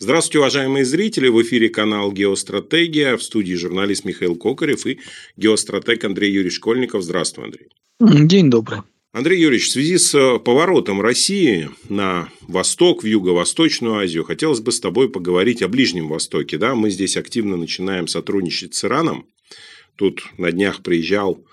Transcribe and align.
Здравствуйте, 0.00 0.38
уважаемые 0.38 0.84
зрители! 0.84 1.26
В 1.26 1.42
эфире 1.42 1.68
канал 1.70 2.12
«Геостратегия». 2.12 3.16
В 3.16 3.22
студии 3.22 3.54
журналист 3.54 4.04
Михаил 4.04 4.36
Кокарев 4.36 4.86
и 4.86 5.00
геостратег 5.36 6.04
Андрей 6.04 6.30
Юрьевич 6.30 6.54
Школьников. 6.54 7.02
Здравствуй, 7.02 7.46
Андрей. 7.46 7.66
День 7.98 8.48
добрый. 8.48 8.82
Андрей 9.12 9.40
Юрьевич, 9.40 9.66
в 9.66 9.72
связи 9.72 9.98
с 9.98 10.14
э, 10.14 10.38
поворотом 10.38 11.00
России 11.00 11.68
на 11.88 12.28
восток, 12.42 13.02
в 13.02 13.06
Юго-Восточную 13.06 13.96
Азию, 13.96 14.22
хотелось 14.22 14.60
бы 14.60 14.70
с 14.70 14.78
тобой 14.78 15.10
поговорить 15.10 15.62
о 15.62 15.68
Ближнем 15.68 16.06
Востоке. 16.06 16.58
Да? 16.58 16.76
Мы 16.76 16.90
здесь 16.90 17.16
активно 17.16 17.56
начинаем 17.56 18.06
сотрудничать 18.06 18.74
с 18.74 18.84
Ираном. 18.84 19.26
Тут 19.96 20.22
на 20.38 20.52
днях 20.52 20.84
приезжал 20.84 21.44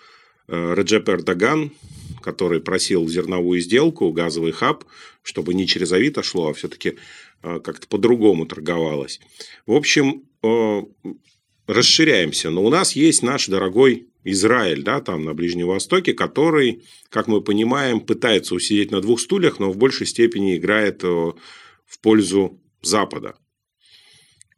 э, 0.48 0.76
Реджеп 0.78 1.10
Эрдоган, 1.10 1.72
который 2.22 2.62
просил 2.62 3.08
зерновую 3.08 3.60
сделку, 3.60 4.12
газовый 4.12 4.52
хаб, 4.52 4.84
чтобы 5.24 5.56
не 5.56 5.66
через 5.66 5.92
Авито 5.92 6.22
шло, 6.22 6.50
а 6.50 6.54
все-таки 6.54 6.96
как-то 7.64 7.88
по-другому 7.88 8.46
торговалось. 8.46 9.20
В 9.66 9.74
общем, 9.74 10.24
э, 10.44 10.82
расширяемся. 11.68 12.50
Но 12.50 12.64
у 12.64 12.70
нас 12.70 12.96
есть 12.96 13.24
наш 13.24 13.48
дорогой 13.48 14.08
Израиль, 14.24 14.84
да, 14.84 15.02
там 15.02 15.24
на 15.24 15.34
Ближнем 15.34 15.68
Востоке, 15.68 16.14
который, 16.14 16.84
как 17.10 17.28
мы 17.28 17.42
понимаем, 17.42 18.00
пытается 18.00 18.56
усидеть 18.56 18.92
на 18.92 19.02
двух 19.02 19.20
стульях, 19.20 19.60
но 19.60 19.72
в 19.72 19.78
большей 19.78 20.08
степени 20.08 20.58
играет 20.58 21.04
э, 21.04 21.08
в 21.08 22.00
пользу 22.02 22.60
Запада. 22.82 23.36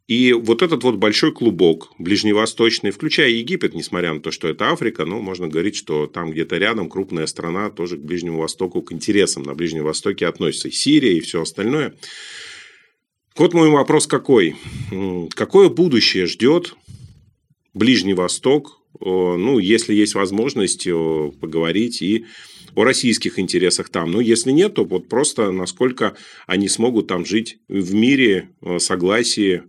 И 0.06 0.32
вот 0.32 0.62
этот 0.62 0.84
вот 0.84 0.96
большой 0.96 1.34
клубок 1.34 1.92
ближневосточный, 1.98 2.92
включая 2.92 3.28
Египет, 3.28 3.74
несмотря 3.74 4.14
на 4.14 4.20
то, 4.20 4.30
что 4.30 4.48
это 4.48 4.70
Африка, 4.70 5.04
ну, 5.04 5.20
можно 5.20 5.48
говорить, 5.48 5.76
что 5.76 6.06
там 6.06 6.30
где-то 6.30 6.56
рядом 6.56 6.88
крупная 6.88 7.26
страна 7.26 7.68
тоже 7.68 7.98
к 7.98 8.00
Ближнему 8.00 8.38
Востоку, 8.38 8.80
к 8.80 8.90
интересам 8.90 9.42
на 9.42 9.54
Ближнем 9.54 9.84
Востоке 9.84 10.26
относится. 10.26 10.68
И 10.68 10.72
Сирия, 10.72 11.14
и 11.14 11.20
все 11.20 11.42
остальное– 11.42 11.94
вот 13.38 13.54
мой 13.54 13.70
вопрос 13.70 14.06
какой. 14.06 14.56
Какое 15.34 15.68
будущее 15.68 16.26
ждет 16.26 16.74
Ближний 17.74 18.14
Восток, 18.14 18.80
ну, 19.00 19.58
если 19.58 19.94
есть 19.94 20.14
возможность 20.14 20.84
поговорить 21.40 22.02
и 22.02 22.26
о 22.74 22.84
российских 22.84 23.38
интересах 23.38 23.88
там. 23.88 24.10
Ну, 24.10 24.20
если 24.20 24.52
нет, 24.52 24.74
то 24.74 24.84
вот 24.84 25.08
просто 25.08 25.50
насколько 25.50 26.16
они 26.46 26.68
смогут 26.68 27.06
там 27.08 27.24
жить 27.24 27.58
в 27.68 27.94
мире, 27.94 28.50
согласии, 28.78 29.62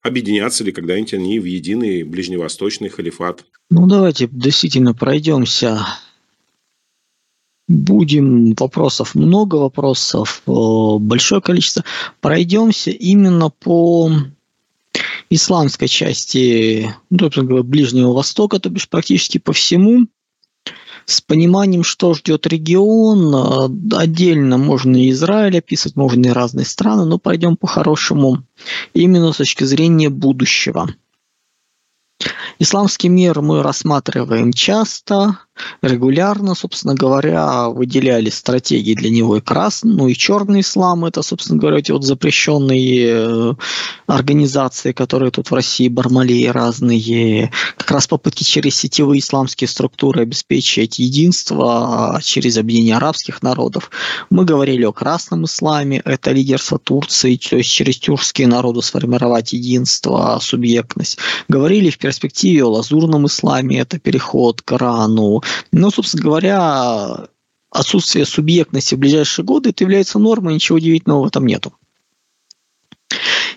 объединяться 0.00 0.64
ли 0.64 0.72
когда-нибудь 0.72 1.14
они 1.14 1.38
в 1.40 1.44
единый 1.44 2.02
ближневосточный 2.02 2.88
халифат? 2.88 3.44
Ну, 3.70 3.86
давайте 3.86 4.28
действительно 4.30 4.94
пройдемся 4.94 5.86
будем 7.68 8.54
вопросов 8.54 9.14
много 9.14 9.56
вопросов 9.56 10.42
большое 10.46 11.40
количество 11.40 11.84
пройдемся 12.20 12.90
именно 12.90 13.50
по 13.50 14.10
исламской 15.30 15.88
части 15.88 16.94
ну, 17.10 17.30
ближнего 17.62 18.12
востока 18.12 18.58
то 18.58 18.68
бишь 18.68 18.88
практически 18.88 19.38
по 19.38 19.52
всему 19.52 20.06
с 21.04 21.20
пониманием, 21.20 21.84
что 21.84 22.14
ждет 22.14 22.46
регион. 22.46 23.74
Отдельно 23.92 24.56
можно 24.56 24.96
и 24.96 25.10
Израиль 25.10 25.58
описывать, 25.58 25.96
можно 25.96 26.26
и 26.26 26.30
разные 26.30 26.66
страны, 26.66 27.04
но 27.04 27.18
пойдем 27.18 27.56
по-хорошему 27.56 28.44
именно 28.94 29.32
с 29.32 29.38
точки 29.38 29.64
зрения 29.64 30.10
будущего. 30.10 30.88
Исламский 32.58 33.08
мир 33.08 33.40
мы 33.40 33.62
рассматриваем 33.62 34.52
часто, 34.52 35.38
регулярно, 35.82 36.54
собственно 36.54 36.94
говоря, 36.94 37.68
выделяли 37.68 38.30
стратегии 38.30 38.94
для 38.94 39.10
него 39.10 39.36
и 39.36 39.40
красный, 39.40 39.94
ну 39.94 40.08
и 40.08 40.14
черный 40.14 40.60
ислам, 40.60 41.04
это, 41.04 41.22
собственно 41.22 41.58
говоря, 41.58 41.78
эти 41.78 41.92
вот 41.92 42.04
запрещенные 42.04 43.06
э, 43.08 43.54
организации, 44.06 44.92
которые 44.92 45.30
тут 45.30 45.50
в 45.50 45.54
России, 45.54 45.88
Бармалеи 45.88 46.46
разные, 46.46 47.50
как 47.76 47.90
раз 47.90 48.06
попытки 48.06 48.44
через 48.44 48.76
сетевые 48.76 49.20
исламские 49.20 49.68
структуры 49.68 50.22
обеспечить 50.22 50.98
единство 50.98 51.72
а 51.72 52.20
через 52.20 52.56
объединение 52.58 52.96
арабских 52.96 53.42
народов. 53.42 53.90
Мы 54.30 54.44
говорили 54.44 54.84
о 54.84 54.92
красном 54.92 55.44
исламе, 55.44 56.02
это 56.04 56.32
лидерство 56.32 56.78
Турции, 56.78 57.36
то 57.36 57.56
есть 57.56 57.70
через 57.70 57.98
тюркские 57.98 58.46
народы 58.46 58.82
сформировать 58.82 59.52
единство, 59.52 60.38
субъектность. 60.40 61.18
Говорили 61.48 61.90
в 61.90 61.98
перспективе 61.98 62.64
о 62.64 62.70
лазурном 62.70 63.26
исламе, 63.26 63.80
это 63.80 63.98
переход 63.98 64.62
к 64.62 64.64
Корану, 64.64 65.42
но, 65.70 65.90
собственно 65.90 66.22
говоря, 66.22 67.28
отсутствие 67.70 68.26
субъектности 68.26 68.94
в 68.94 68.98
ближайшие 68.98 69.44
годы 69.44 69.70
это 69.70 69.84
является 69.84 70.18
нормой, 70.18 70.54
ничего 70.54 70.76
удивительного 70.76 71.24
в 71.24 71.26
этом 71.26 71.46
нету. 71.46 71.72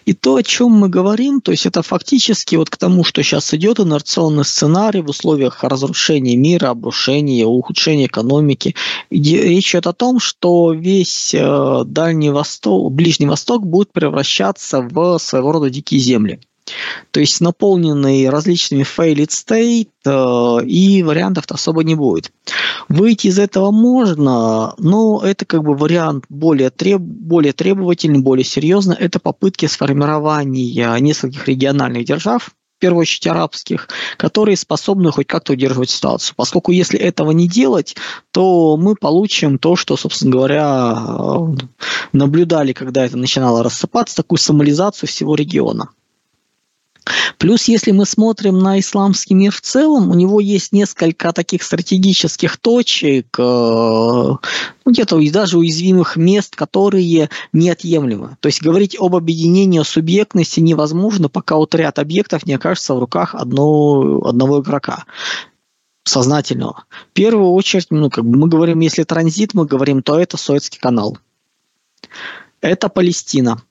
И 0.06 0.14
то, 0.14 0.36
о 0.36 0.44
чем 0.44 0.72
мы 0.72 0.88
говорим, 0.88 1.42
то 1.42 1.52
есть 1.52 1.66
это 1.66 1.82
фактически 1.82 2.56
вот 2.56 2.70
к 2.70 2.78
тому, 2.78 3.04
что 3.04 3.24
сейчас 3.24 3.54
идет 3.56 3.80
инерционный 3.80 4.46
сценарий 4.46 5.02
в 5.02 5.10
условиях 5.10 5.64
разрушения 5.64 6.36
мира, 6.36 6.70
обрушения, 6.70 7.46
ухудшения 7.46 8.06
экономики. 8.06 8.76
Речь 9.10 9.74
идет 9.74 9.88
о 9.88 9.94
том, 9.94 10.20
что 10.20 10.74
весь 10.74 11.34
э, 11.34 11.82
Дальний 11.86 12.30
Восток, 12.30 12.92
Ближний 12.92 13.26
Восток 13.26 13.66
будет 13.66 13.92
превращаться 13.92 14.82
в 14.82 15.18
своего 15.18 15.52
рода 15.54 15.72
дикие 15.72 16.00
земли 16.00 16.40
то 17.12 17.20
есть 17.20 17.42
наполненный 17.42 18.30
различными 18.30 18.84
failed 18.84 19.30
state, 19.30 19.90
э, 20.06 20.66
и 20.66 21.04
вариантов 21.04 21.46
особо 21.50 21.84
не 21.84 21.96
будет. 21.96 22.32
Выйти 22.90 23.28
из 23.28 23.40
этого 23.40 23.72
можно, 23.72 24.74
но 24.78 25.22
это 25.24 25.46
как 25.46 25.64
бы 25.64 25.76
вариант 25.76 26.26
более, 26.30 26.70
треб, 26.70 27.00
более 27.02 27.54
требовательный, 27.54 28.20
более 28.20 28.46
серьезный. 28.46 28.96
Это 28.98 29.20
попытки 29.20 29.66
сформирования 29.66 31.00
нескольких 31.00 31.48
региональных 31.48 32.06
держав, 32.06 32.52
в 32.78 32.80
первую 32.80 33.02
очередь 33.02 33.28
арабских, 33.28 33.88
которые 34.18 34.58
способны 34.58 35.12
хоть 35.12 35.28
как-то 35.28 35.54
удерживать 35.54 35.90
ситуацию. 35.90 36.36
Поскольку 36.36 36.72
если 36.72 37.00
этого 37.00 37.32
не 37.32 37.48
делать, 37.48 37.96
то 38.32 38.76
мы 38.76 38.96
получим 38.96 39.58
то, 39.58 39.78
что, 39.78 39.96
собственно 39.96 40.34
говоря, 40.34 40.94
э, 40.98 41.38
наблюдали, 42.12 42.74
когда 42.74 43.06
это 43.06 43.18
начинало 43.18 43.64
рассыпаться, 43.64 44.18
такую 44.18 44.40
сомализацию 44.40 45.08
всего 45.08 45.36
региона. 45.36 45.90
Плюс, 47.38 47.66
если 47.66 47.92
мы 47.92 48.06
смотрим 48.06 48.60
на 48.60 48.80
исламский 48.80 49.34
мир 49.34 49.52
в 49.52 49.62
целом, 49.62 50.10
у 50.10 50.14
него 50.14 50.40
есть 50.40 50.72
несколько 50.72 51.32
таких 51.34 51.64
стратегических 51.64 52.58
точек, 52.58 53.28
э, 53.38 53.42
ну, 53.42 54.40
где-то 54.86 55.20
даже 55.32 55.58
уязвимых 55.58 56.16
мест, 56.16 56.56
которые 56.56 57.30
неотъемлемы. 57.54 58.38
То 58.40 58.48
есть 58.48 58.62
говорить 58.62 58.96
об 59.00 59.16
объединении 59.16 59.82
субъектности 59.84 60.60
невозможно, 60.60 61.30
пока 61.30 61.58
вот 61.58 61.76
ряд 61.76 62.00
объектов 62.00 62.46
не 62.46 62.54
окажется 62.54 62.96
в 62.96 63.00
руках 63.00 63.36
одно, 63.36 64.22
одного 64.26 64.62
игрока 64.62 65.06
сознательного. 66.04 66.86
В 67.10 67.14
первую 67.14 67.52
очередь, 67.52 67.88
ну, 67.90 68.10
как 68.10 68.26
бы 68.26 68.38
мы 68.38 68.48
говорим, 68.48 68.80
если 68.80 69.04
транзит, 69.04 69.54
мы 69.54 69.66
говорим, 69.66 70.02
то 70.02 70.20
это 70.20 70.38
Суэцкий 70.38 70.80
канал. 70.80 71.18
Это 72.62 72.90
Палестина 72.90 73.62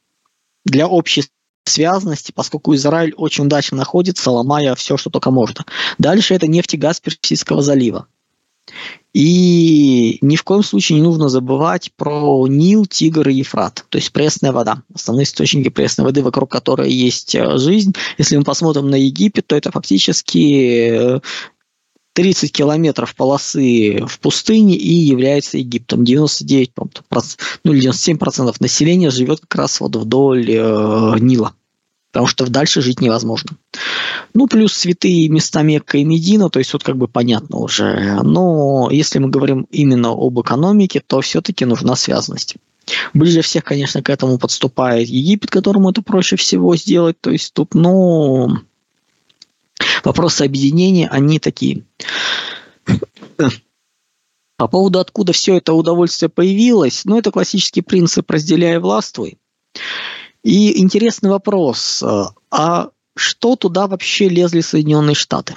для 0.65 0.87
общей 0.87 1.25
связанности, 1.65 2.33
поскольку 2.33 2.75
Израиль 2.75 3.15
очень 3.17 3.45
удачно 3.45 3.77
находится, 3.77 4.31
ломая 4.31 4.75
все, 4.75 4.97
что 4.97 5.11
только 5.11 5.31
можно. 5.31 5.65
Дальше 5.99 6.35
это 6.35 6.47
нефть 6.47 6.75
и 6.75 6.79
газ 6.79 7.01
Персидского 7.01 7.63
залива. 7.63 8.07
И 9.13 10.19
ни 10.23 10.35
в 10.35 10.43
коем 10.43 10.65
случае 10.65 10.97
не 10.97 11.05
нужно 11.05 11.29
забывать 11.29 11.93
про 11.97 12.47
Нил, 12.49 12.85
Тигр 12.85 13.29
и 13.29 13.35
Ефрат, 13.35 13.85
то 13.89 13.97
есть 13.97 14.11
пресная 14.13 14.51
вода, 14.51 14.83
основные 14.93 15.25
источники 15.25 15.69
пресной 15.69 16.07
воды, 16.07 16.23
вокруг 16.23 16.51
которой 16.51 16.91
есть 16.91 17.35
э, 17.35 17.57
жизнь. 17.57 17.95
Если 18.19 18.37
мы 18.37 18.43
посмотрим 18.43 18.91
на 18.91 18.97
Египет, 18.97 19.47
то 19.47 19.55
это 19.55 19.71
фактически 19.71 21.21
30 22.15 22.51
э, 22.51 22.53
километров 22.53 23.15
полосы 23.15 24.05
в 24.07 24.19
пустыне 24.21 24.77
и 24.77 24.93
является 24.93 25.59
Египтом. 25.59 26.05
99, 26.05 26.73
ну 27.65 27.73
или 27.73 27.91
97% 27.91 28.57
населения 28.61 29.11
живет 29.11 29.41
как 29.41 29.55
раз 29.57 29.81
вот 29.81 29.95
вдоль 29.97 30.51
э, 30.51 31.15
Нила 31.21 31.55
потому 32.15 32.29
что 32.29 32.49
дальше 32.49 32.81
жить 32.81 33.01
невозможно. 33.01 33.57
Ну, 34.35 34.47
плюс 34.47 34.73
святые 34.73 35.29
места 35.29 35.63
Мекка 35.63 35.99
и 35.99 36.05
Медина, 36.05 36.49
то 36.49 36.61
есть 36.61 36.73
вот 36.73 36.85
как 36.85 36.97
бы 36.97 37.09
понятно 37.09 37.59
уже. 37.59 38.21
Но 38.23 38.89
если 38.93 39.19
мы 39.19 39.31
говорим 39.31 39.67
именно 39.73 40.11
об 40.11 40.41
экономике, 40.41 41.03
то 41.05 41.21
все-таки 41.23 41.65
нужна 41.65 41.97
связанность. 41.97 42.55
Ближе 43.15 43.43
всех, 43.43 43.65
конечно, 43.65 44.01
к 44.01 44.11
этому 44.11 44.39
подступает 44.39 45.09
Египет, 45.09 45.51
которому 45.51 45.91
это 45.91 46.03
проще 46.03 46.37
всего 46.37 46.77
сделать. 46.77 47.21
То 47.21 47.31
есть 47.31 47.53
тут, 47.53 47.75
ну, 47.75 48.59
вопросы 50.05 50.43
объединения, 50.43 51.09
они 51.09 51.39
такие. 51.39 51.85
По 54.57 54.69
поводу, 54.69 55.01
откуда 55.01 55.33
все 55.33 55.57
это 55.57 55.73
удовольствие 55.73 56.29
появилось, 56.29 57.05
ну, 57.05 57.19
это 57.19 57.33
классический 57.33 57.83
принцип 57.83 58.31
«разделяй 58.31 58.79
властвуй». 58.79 59.39
И 60.45 60.81
интересный 60.81 61.31
вопрос, 61.31 62.05
а 62.51 62.91
что 63.17 63.57
туда 63.57 63.87
вообще 63.87 64.29
лезли 64.29 64.61
Соединенные 64.61 65.15
Штаты? 65.15 65.57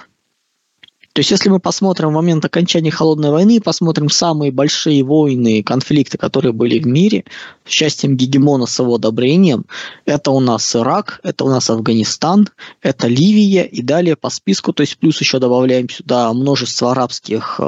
То 1.18 1.22
есть, 1.22 1.32
если 1.32 1.50
мы 1.50 1.60
посмотрим 1.60 2.10
в 2.10 2.12
момент 2.12 2.46
окончания 2.46 2.92
Холодной 2.92 3.32
войны, 3.32 3.60
посмотрим 3.60 4.08
самые 4.08 4.52
большие 4.52 5.04
войны, 5.04 5.64
конфликты, 5.64 6.16
которые 6.20 6.54
были 6.54 6.78
в 6.78 6.86
мире, 6.86 7.24
с 7.66 7.72
участием 7.72 8.16
гегемона 8.16 8.68
с 8.68 8.78
его 8.78 8.94
одобрением, 8.94 9.66
это 10.06 10.30
у 10.30 10.40
нас 10.40 10.76
Ирак, 10.76 11.20
это 11.24 11.46
у 11.46 11.50
нас 11.50 11.72
Афганистан, 11.72 12.50
это 12.84 13.08
Ливия 13.08 13.64
и 13.64 13.82
далее 13.82 14.16
по 14.16 14.30
списку, 14.30 14.74
то 14.74 14.82
есть 14.82 15.00
плюс 15.00 15.20
еще 15.20 15.40
добавляем 15.40 15.90
сюда 15.90 16.32
множество 16.34 16.92
арабских 16.92 17.56
э, 17.58 17.64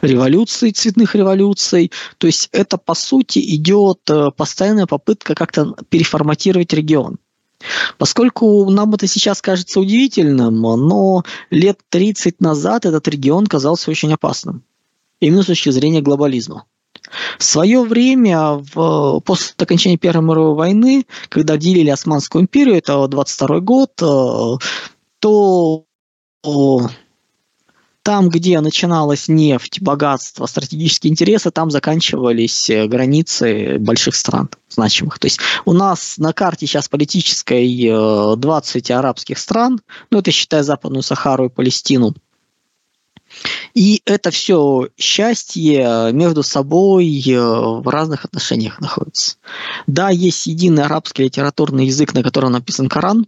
революций, 0.00 0.72
цветных 0.72 1.14
революций. 1.14 1.92
То 2.16 2.26
есть 2.26 2.48
это, 2.52 2.78
по 2.78 2.94
сути, 2.94 3.38
идет 3.54 4.00
э, 4.08 4.30
постоянная 4.34 4.86
попытка 4.86 5.34
как-то 5.34 5.74
переформатировать 5.90 6.72
регион. 6.72 7.18
Поскольку 7.98 8.68
нам 8.70 8.94
это 8.94 9.06
сейчас 9.06 9.40
кажется 9.40 9.80
удивительным, 9.80 10.60
но 10.60 11.24
лет 11.50 11.80
30 11.88 12.40
назад 12.40 12.86
этот 12.86 13.08
регион 13.08 13.46
казался 13.46 13.90
очень 13.90 14.12
опасным. 14.12 14.62
Именно 15.20 15.42
с 15.42 15.46
точки 15.46 15.70
зрения 15.70 16.02
глобализма. 16.02 16.64
В 17.38 17.44
свое 17.44 17.82
время, 17.82 18.62
в, 18.74 19.20
после 19.20 19.54
окончания 19.58 19.96
Первой 19.96 20.24
мировой 20.24 20.54
войны, 20.54 21.06
когда 21.28 21.56
делили 21.56 21.90
Османскую 21.90 22.42
империю, 22.42 22.76
это 22.76 23.06
22 23.06 23.60
год, 23.60 23.92
э, 24.02 24.56
то 25.20 25.84
там, 28.06 28.28
где 28.28 28.60
начиналась 28.60 29.26
нефть, 29.26 29.80
богатство, 29.82 30.46
стратегические 30.46 31.10
интересы, 31.10 31.50
там 31.50 31.72
заканчивались 31.72 32.70
э, 32.70 32.86
границы 32.86 33.78
больших 33.80 34.14
стран 34.14 34.48
значимых. 34.68 35.18
То 35.18 35.26
есть 35.26 35.40
у 35.64 35.72
нас 35.72 36.16
на 36.16 36.32
карте 36.32 36.68
сейчас 36.68 36.88
политической 36.88 37.66
20 38.36 38.90
э, 38.90 38.94
арабских 38.94 39.38
стран, 39.38 39.80
ну 40.12 40.20
это 40.20 40.30
считая 40.30 40.62
Западную 40.62 41.02
Сахару 41.02 41.46
и 41.46 41.48
Палестину. 41.48 42.14
И 43.74 44.02
это 44.04 44.30
все 44.30 44.88
счастье 44.96 46.12
между 46.12 46.44
собой 46.44 47.08
э, 47.26 47.40
в 47.40 47.88
разных 47.88 48.24
отношениях 48.24 48.80
находится. 48.80 49.34
Да, 49.88 50.10
есть 50.10 50.46
единый 50.46 50.84
арабский 50.84 51.24
литературный 51.24 51.86
язык, 51.86 52.14
на 52.14 52.22
котором 52.22 52.52
написан 52.52 52.88
Коран, 52.88 53.26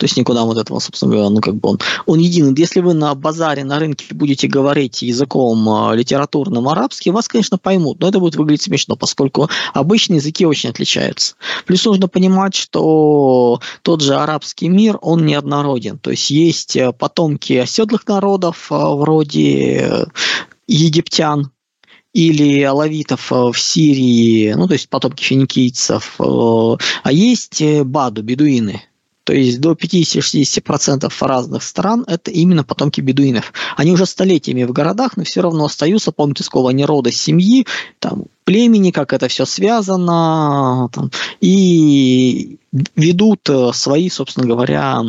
то 0.00 0.04
есть 0.04 0.16
никуда 0.16 0.44
вот 0.44 0.56
этого, 0.56 0.78
собственно 0.78 1.12
говоря, 1.12 1.28
ну 1.28 1.42
как 1.42 1.56
бы 1.56 1.68
он, 1.68 1.78
он 2.06 2.18
единый. 2.20 2.54
Если 2.56 2.80
вы 2.80 2.94
на 2.94 3.14
базаре, 3.14 3.64
на 3.64 3.78
рынке 3.78 4.06
будете 4.14 4.48
говорить 4.48 5.02
языком 5.02 5.68
а, 5.68 5.94
литературным 5.94 6.70
арабским, 6.70 7.12
вас, 7.12 7.28
конечно, 7.28 7.58
поймут, 7.58 8.00
но 8.00 8.08
это 8.08 8.18
будет 8.18 8.36
выглядеть 8.36 8.62
смешно, 8.62 8.96
поскольку 8.96 9.50
обычные 9.74 10.16
языки 10.16 10.46
очень 10.46 10.70
отличаются. 10.70 11.34
Плюс 11.66 11.84
нужно 11.84 12.08
понимать, 12.08 12.54
что 12.54 13.60
тот 13.82 14.00
же 14.00 14.14
арабский 14.14 14.70
мир, 14.70 14.98
он 15.02 15.26
неоднороден. 15.26 15.98
То 15.98 16.12
есть 16.12 16.30
есть 16.30 16.76
э, 16.76 16.94
потомки 16.94 17.52
оседлых 17.52 18.08
народов, 18.08 18.68
а, 18.70 18.94
вроде 18.94 20.06
египтян, 20.66 21.50
или 22.14 22.62
алавитов 22.62 23.30
э, 23.30 23.50
в 23.52 23.58
Сирии, 23.58 24.54
ну, 24.54 24.66
то 24.66 24.72
есть 24.72 24.88
потомки 24.88 25.22
финикийцев, 25.22 26.16
э, 26.18 26.24
а 27.02 27.12
есть 27.12 27.62
баду, 27.84 28.22
бедуины, 28.22 28.82
то 29.24 29.32
есть 29.32 29.60
до 29.60 29.72
50-60% 29.72 31.12
разных 31.20 31.62
стран 31.62 32.04
это 32.06 32.30
именно 32.30 32.64
потомки 32.64 33.00
бедуинов. 33.00 33.52
Они 33.76 33.92
уже 33.92 34.06
столетиями 34.06 34.64
в 34.64 34.72
городах, 34.72 35.16
но 35.16 35.24
все 35.24 35.42
равно 35.42 35.66
остаются, 35.66 36.12
помните, 36.12 36.44
они 36.68 36.84
рода, 36.84 37.12
семьи, 37.12 37.66
там, 37.98 38.24
племени, 38.44 38.90
как 38.90 39.12
это 39.12 39.28
все 39.28 39.44
связано, 39.44 40.88
там, 40.92 41.10
и 41.40 42.58
ведут 42.96 43.48
э, 43.48 43.70
свои, 43.72 44.08
собственно 44.08 44.46
говоря, 44.46 45.02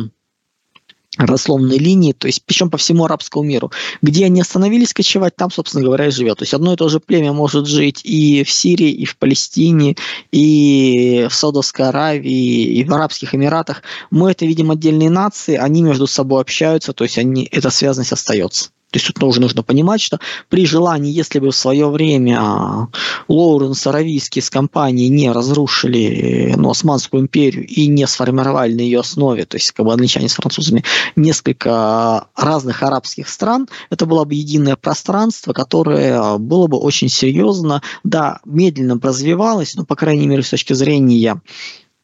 родословной 1.18 1.78
линии, 1.78 2.12
то 2.12 2.26
есть 2.26 2.42
причем 2.44 2.70
по 2.70 2.78
всему 2.78 3.04
арабскому 3.04 3.44
миру. 3.44 3.70
Где 4.00 4.24
они 4.24 4.40
остановились 4.40 4.94
кочевать, 4.94 5.36
там, 5.36 5.50
собственно 5.50 5.84
говоря, 5.84 6.06
и 6.06 6.10
живет. 6.10 6.38
То 6.38 6.44
есть 6.44 6.54
одно 6.54 6.72
и 6.72 6.76
то 6.76 6.88
же 6.88 7.00
племя 7.00 7.32
может 7.32 7.66
жить 7.66 8.00
и 8.04 8.44
в 8.44 8.50
Сирии, 8.50 8.90
и 8.90 9.04
в 9.04 9.16
Палестине, 9.18 9.96
и 10.30 11.26
в 11.28 11.34
Саудовской 11.34 11.88
Аравии, 11.88 12.64
и 12.64 12.84
в 12.84 12.94
Арабских 12.94 13.34
Эмиратах. 13.34 13.82
Мы 14.10 14.30
это 14.30 14.46
видим 14.46 14.70
отдельные 14.70 15.10
нации, 15.10 15.56
они 15.56 15.82
между 15.82 16.06
собой 16.06 16.40
общаются, 16.40 16.92
то 16.92 17.04
есть 17.04 17.18
они, 17.18 17.46
эта 17.50 17.70
связанность 17.70 18.12
остается. 18.12 18.70
То 18.92 18.98
есть 18.98 19.06
тут 19.06 19.16
тоже 19.16 19.40
нужно 19.40 19.62
понимать, 19.62 20.02
что 20.02 20.20
при 20.50 20.66
желании, 20.66 21.10
если 21.10 21.38
бы 21.38 21.50
в 21.50 21.56
свое 21.56 21.88
время 21.88 22.38
а, 22.40 22.88
Лоуренс 23.26 23.86
Аравийский 23.86 24.42
с 24.42 24.50
компанией 24.50 25.08
не 25.08 25.32
разрушили 25.32 26.52
ну, 26.56 26.70
Османскую 26.70 27.22
империю 27.22 27.66
и 27.66 27.86
не 27.86 28.06
сформировали 28.06 28.74
на 28.74 28.80
ее 28.82 29.00
основе, 29.00 29.46
то 29.46 29.56
есть 29.56 29.72
как 29.72 29.86
бы 29.86 29.92
англичане 29.92 30.28
с 30.28 30.34
французами, 30.34 30.84
несколько 31.16 32.28
разных 32.36 32.82
арабских 32.82 33.30
стран, 33.30 33.66
это 33.88 34.04
было 34.04 34.24
бы 34.24 34.34
единое 34.34 34.76
пространство, 34.76 35.54
которое 35.54 36.36
было 36.36 36.66
бы 36.66 36.76
очень 36.76 37.08
серьезно, 37.08 37.82
да, 38.04 38.40
медленно 38.44 39.00
развивалось, 39.02 39.74
но, 39.74 39.86
по 39.86 39.96
крайней 39.96 40.26
мере, 40.26 40.42
с 40.42 40.50
точки 40.50 40.74
зрения 40.74 41.40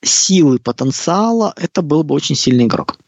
силы 0.03 0.59
потенциала, 0.59 1.53
это 1.57 1.83
был 1.83 2.03
бы 2.03 2.15
очень 2.15 2.35
сильный 2.35 2.65
игрок. 2.65 2.99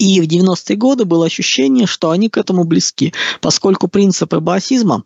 И 0.00 0.18
в 0.22 0.24
90-е 0.24 0.76
годы 0.76 1.04
было 1.04 1.26
ощущение, 1.26 1.86
что 1.86 2.10
они 2.10 2.30
к 2.30 2.38
этому 2.38 2.64
близки, 2.64 3.12
поскольку 3.42 3.86
принципы 3.86 4.40
баасизма 4.40 5.04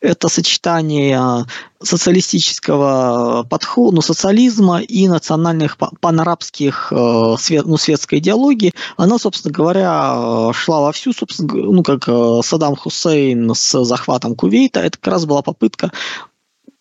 это 0.00 0.28
сочетание 0.28 1.18
а, 1.18 1.46
социалистического 1.82 3.46
подхода, 3.48 3.96
ну, 3.96 4.02
социализма 4.02 4.80
и 4.80 5.08
национальных 5.08 5.76
панарабских 6.00 6.90
э, 6.90 7.36
свет, 7.38 7.66
ну, 7.66 7.76
светской 7.76 8.18
идеологии, 8.18 8.72
она, 8.96 9.18
собственно 9.18 9.52
говоря, 9.52 10.52
шла 10.52 10.80
вовсю, 10.80 11.12
собственно, 11.12 11.54
ну, 11.54 11.82
как 11.82 12.08
э, 12.08 12.40
Саддам 12.42 12.76
Хусейн 12.76 13.54
с 13.54 13.84
захватом 13.84 14.34
Кувейта, 14.34 14.80
это 14.80 14.98
как 14.98 15.12
раз 15.12 15.26
была 15.26 15.42
попытка 15.42 15.92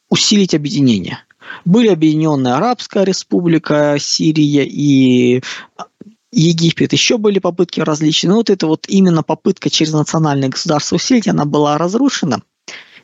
усилить 0.10 0.54
объединение. 0.54 1.20
Были 1.66 1.90
объединенная 1.90 2.56
Арабская 2.56 3.04
республика, 3.04 3.98
Сирия 4.00 4.66
и 4.66 5.44
Египет, 6.32 6.94
еще 6.94 7.18
были 7.18 7.40
попытки 7.40 7.82
различные. 7.82 8.32
Но 8.32 8.38
вот 8.38 8.50
это 8.50 8.68
вот 8.68 8.86
именно 8.88 9.24
попытка 9.24 9.70
через 9.70 9.94
национальное 9.94 10.50
государство 10.50 10.96
усилить, 10.96 11.28
она 11.28 11.46
была 11.46 11.78
разрушена. 11.78 12.42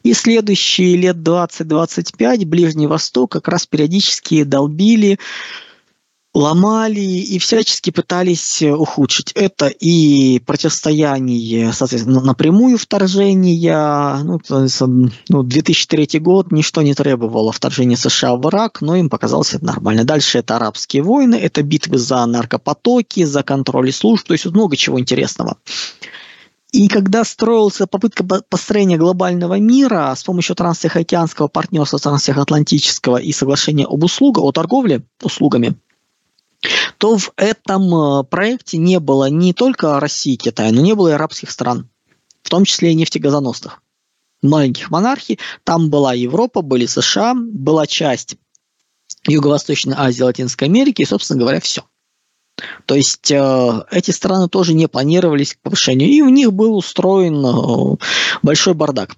И 0.03 0.13
следующие 0.13 0.95
лет 0.95 1.17
20-25 1.17 2.45
Ближний 2.45 2.87
Восток 2.87 3.31
как 3.31 3.47
раз 3.47 3.65
периодически 3.65 4.43
долбили 4.43 5.19
ломали 6.37 6.99
и 6.99 7.39
всячески 7.39 7.89
пытались 7.89 8.61
э, 8.61 8.71
ухудшить. 8.71 9.31
Это 9.33 9.67
и 9.67 10.39
противостояние, 10.39 11.73
соответственно, 11.73 12.21
напрямую 12.21 12.77
вторжения. 12.77 14.19
Ну, 14.23 14.39
ну, 15.29 15.43
2003 15.43 16.19
год 16.19 16.51
ничто 16.51 16.83
не 16.83 16.93
требовало 16.93 17.51
вторжения 17.51 17.97
США 17.97 18.35
в 18.35 18.47
Ирак, 18.47 18.81
но 18.81 18.95
им 18.95 19.09
показалось 19.09 19.55
это 19.55 19.65
нормально. 19.65 20.03
Дальше 20.03 20.37
это 20.37 20.57
арабские 20.57 21.01
войны, 21.01 21.35
это 21.35 21.63
битвы 21.63 21.97
за 21.97 22.23
наркопотоки, 22.25 23.23
за 23.23 23.41
контроль 23.41 23.91
служб, 23.91 24.27
то 24.27 24.33
есть 24.33 24.45
много 24.45 24.77
чего 24.77 24.99
интересного. 24.99 25.57
И 26.71 26.87
когда 26.89 27.23
строилась 27.23 27.79
попытка 27.89 28.23
построения 28.23 28.97
глобального 28.97 29.57
мира 29.57 30.13
с 30.15 30.23
помощью 30.23 30.55
транстихоокеанского 30.55 31.47
партнерства, 31.47 31.97
трансихоатлантического 31.97 33.17
и 33.17 33.31
соглашения 33.31 33.85
об 33.85 34.03
услугах, 34.03 34.43
о 34.43 34.51
торговле 34.51 35.01
услугами– 35.23 35.75
то 36.97 37.17
в 37.17 37.31
этом 37.37 37.93
э, 37.93 38.23
проекте 38.23 38.77
не 38.77 38.99
было 38.99 39.29
не 39.29 39.53
только 39.53 39.99
России 39.99 40.33
и 40.33 40.37
Китая, 40.37 40.71
но 40.71 40.81
не 40.81 40.95
было 40.95 41.09
и 41.09 41.13
арабских 41.13 41.51
стран, 41.51 41.89
в 42.41 42.49
том 42.49 42.65
числе 42.65 42.91
и 42.91 42.95
нефтегазоносных 42.95 43.81
маленьких 44.41 44.89
монархий. 44.89 45.39
Там 45.63 45.89
была 45.89 46.13
Европа, 46.13 46.61
были 46.61 46.85
США, 46.85 47.33
была 47.35 47.87
часть 47.87 48.35
Юго-Восточной 49.27 49.95
Азии, 49.97 50.23
Латинской 50.23 50.67
Америки 50.67 51.01
и, 51.01 51.05
собственно 51.05 51.39
говоря, 51.39 51.59
все. 51.59 51.83
То 52.85 52.95
есть 52.95 53.29
э, 53.29 53.85
эти 53.91 54.11
страны 54.11 54.49
тоже 54.49 54.73
не 54.73 54.87
планировались 54.87 55.53
к 55.53 55.59
повышению, 55.59 56.09
и 56.09 56.21
у 56.21 56.29
них 56.29 56.53
был 56.53 56.75
устроен 56.75 57.45
э, 57.45 57.97
большой 58.41 58.73
бардак. 58.73 59.15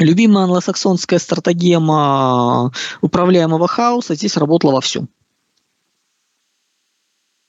Любимая 0.00 0.44
англосаксонская 0.44 1.20
стратегема 1.20 2.72
управляемого 3.00 3.68
хаоса 3.68 4.16
здесь 4.16 4.36
работала 4.36 4.72
вовсю. 4.72 5.06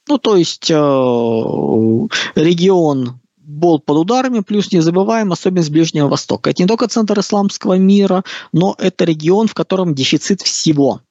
Ну, 0.08 0.18
то 0.18 0.36
есть 0.36 0.70
э, 0.70 0.74
регион 2.36 3.20
был 3.38 3.80
под 3.80 3.98
ударами, 3.98 4.40
плюс 4.42 4.72
не 4.72 4.82
забываем 4.82 5.32
особенность 5.32 5.72
Ближнего 5.72 6.08
Востока. 6.08 6.50
Это 6.50 6.62
не 6.62 6.68
только 6.68 6.88
центр 6.88 7.20
исламского 7.20 7.78
мира, 7.78 8.24
но 8.52 8.76
это 8.78 9.06
регион, 9.06 9.48
в 9.48 9.54
котором 9.54 9.96
дефицит 9.96 10.42
всего 10.42 11.02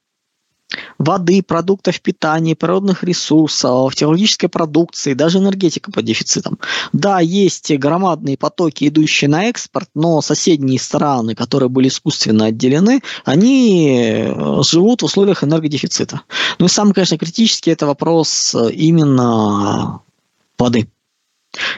воды, 0.97 1.41
продуктов 1.41 2.01
питания, 2.01 2.55
природных 2.55 3.03
ресурсов, 3.03 3.95
технологической 3.95 4.49
продукции, 4.49 5.13
даже 5.13 5.39
энергетика 5.39 5.91
под 5.91 6.05
дефицитом. 6.05 6.59
Да, 6.93 7.19
есть 7.19 7.71
громадные 7.77 8.37
потоки, 8.37 8.87
идущие 8.87 9.29
на 9.29 9.45
экспорт, 9.45 9.89
но 9.93 10.21
соседние 10.21 10.79
страны, 10.79 11.35
которые 11.35 11.69
были 11.69 11.87
искусственно 11.87 12.45
отделены, 12.45 13.01
они 13.23 14.23
э, 14.27 14.63
живут 14.63 15.01
в 15.01 15.05
условиях 15.05 15.43
энергодефицита. 15.43 16.21
Ну 16.59 16.65
и 16.65 16.69
самый, 16.69 16.93
конечно, 16.93 17.17
критический 17.17 17.71
это 17.71 17.85
вопрос 17.85 18.55
э, 18.55 18.71
именно 18.71 20.01
воды. 20.57 20.87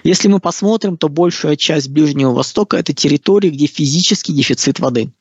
Если 0.04 0.28
мы 0.28 0.40
посмотрим, 0.40 0.98
то 0.98 1.10
большая 1.10 1.56
часть 1.56 1.90
Ближнего 1.90 2.32
Востока– 2.34 2.78
это 2.78 2.94
территории, 2.94 3.50
где 3.50 3.68
физический 3.68 4.34
дефицит 4.34 4.80
воды. 4.80 5.12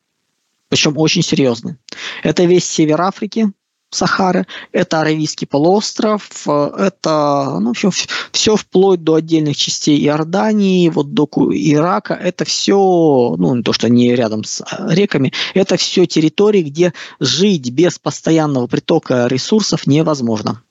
Причем 0.68 0.97
очень 0.99 1.23
серьезный. 1.23 1.76
Это 2.23 2.45
весь 2.45 2.64
север 2.64 3.00
Африки, 3.00 3.52
Сахары, 3.90 4.46
это 4.72 5.00
Аравийский 5.00 5.46
полуостров, 5.46 6.46
это 6.46 7.58
ну, 7.60 7.68
в 7.68 7.70
общем, 7.70 7.90
все 8.32 8.56
вплоть 8.56 9.04
до 9.04 9.14
отдельных 9.14 9.56
частей 9.56 10.04
Иордании, 10.04 10.88
вот 10.88 11.14
до 11.14 11.28
Ирака, 11.52 12.14
это 12.14 12.44
все, 12.44 13.36
ну, 13.38 13.62
то, 13.62 13.72
что 13.72 13.88
не 13.88 14.14
рядом 14.14 14.44
с 14.44 14.64
реками, 14.88 15.32
это 15.54 15.76
все 15.76 16.06
территории, 16.06 16.62
где 16.62 16.92
жить 17.20 17.70
без 17.70 17.98
постоянного 17.98 18.66
притока 18.66 19.28
ресурсов 19.28 19.86
невозможно. 19.86 20.62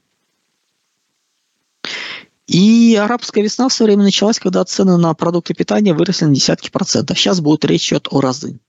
И 2.47 2.95
арабская 2.95 3.41
весна 3.41 3.69
в 3.69 3.73
свое 3.73 3.87
время 3.87 4.03
началась, 4.03 4.39
когда 4.39 4.63
цены 4.65 4.97
на 4.97 5.13
продукты 5.15 5.53
питания 5.53 5.93
выросли 5.93 6.25
на 6.25 6.35
десятки 6.35 6.69
процентов. 6.69 7.17
Сейчас 7.17 7.41
будет 7.41 7.65
речь 7.65 7.91
идет 7.91 8.07
о 8.11 8.21
разы. 8.21 8.59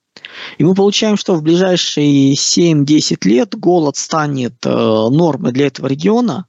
И 0.59 0.65
мы 0.65 0.75
получаем, 0.75 1.17
что 1.17 1.35
в 1.35 1.43
ближайшие 1.43 2.35
7-10 2.35 3.19
лет 3.29 3.55
голод 3.55 3.97
станет 3.97 4.55
э, 4.65 4.71
нормой 4.71 5.53
для 5.53 5.67
этого 5.67 5.87
региона, 5.87 6.47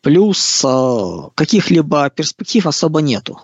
плюс 0.00 0.62
э, 0.64 1.30
каких-либо 1.34 2.10
перспектив 2.10 2.66
особо 2.66 3.00
нету. 3.00 3.40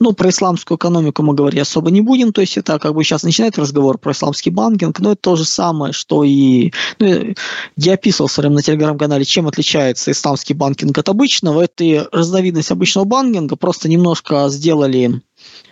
Ну, 0.00 0.12
про 0.12 0.30
исламскую 0.30 0.76
экономику 0.78 1.22
мы 1.22 1.34
говорить 1.34 1.60
особо 1.60 1.90
не 1.90 2.00
будем, 2.00 2.32
то 2.32 2.40
есть 2.40 2.56
это 2.56 2.78
как 2.78 2.94
бы 2.94 3.04
сейчас 3.04 3.22
начинает 3.22 3.58
разговор 3.58 3.98
про 3.98 4.12
исламский 4.12 4.50
банкинг, 4.50 4.98
но 5.00 5.12
это 5.12 5.20
то 5.20 5.36
же 5.36 5.44
самое, 5.44 5.92
что 5.92 6.24
и... 6.24 6.72
Ну, 6.98 7.34
я 7.76 7.94
описывал 7.94 8.28
в 8.28 8.38
на 8.38 8.62
телеграм-канале, 8.62 9.24
чем 9.24 9.46
отличается 9.46 10.10
исламский 10.10 10.54
банкинг 10.54 10.96
от 10.96 11.08
обычного. 11.08 11.62
Это 11.62 12.08
разновидность 12.12 12.70
обычного 12.70 13.04
банкинга, 13.04 13.56
просто 13.56 13.88
немножко 13.88 14.48
сделали 14.48 15.22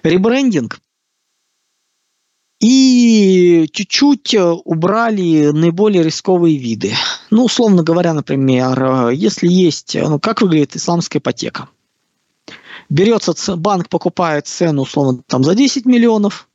ребрендинг, 0.03 0.79
и 2.63 3.69
чуть-чуть 3.73 4.35
убрали 4.65 5.51
наиболее 5.51 6.03
рисковые 6.03 6.57
виды. 6.57 6.95
Ну, 7.31 7.45
условно 7.45 7.83
говоря, 7.83 8.15
например, 8.15 9.11
если 9.11 9.49
есть, 9.49 9.95
ну, 9.95 10.19
как 10.19 10.41
выглядит 10.41 10.77
исламская 10.77 11.21
ипотека– 11.21 11.69
берется 12.93 13.57
банк, 13.57 13.89
покупает 13.89 14.47
цену 14.47 14.83
условно 14.83 15.23
там 15.27 15.43
за 15.45 15.55
10 15.55 15.87
миллионов, 15.87 16.49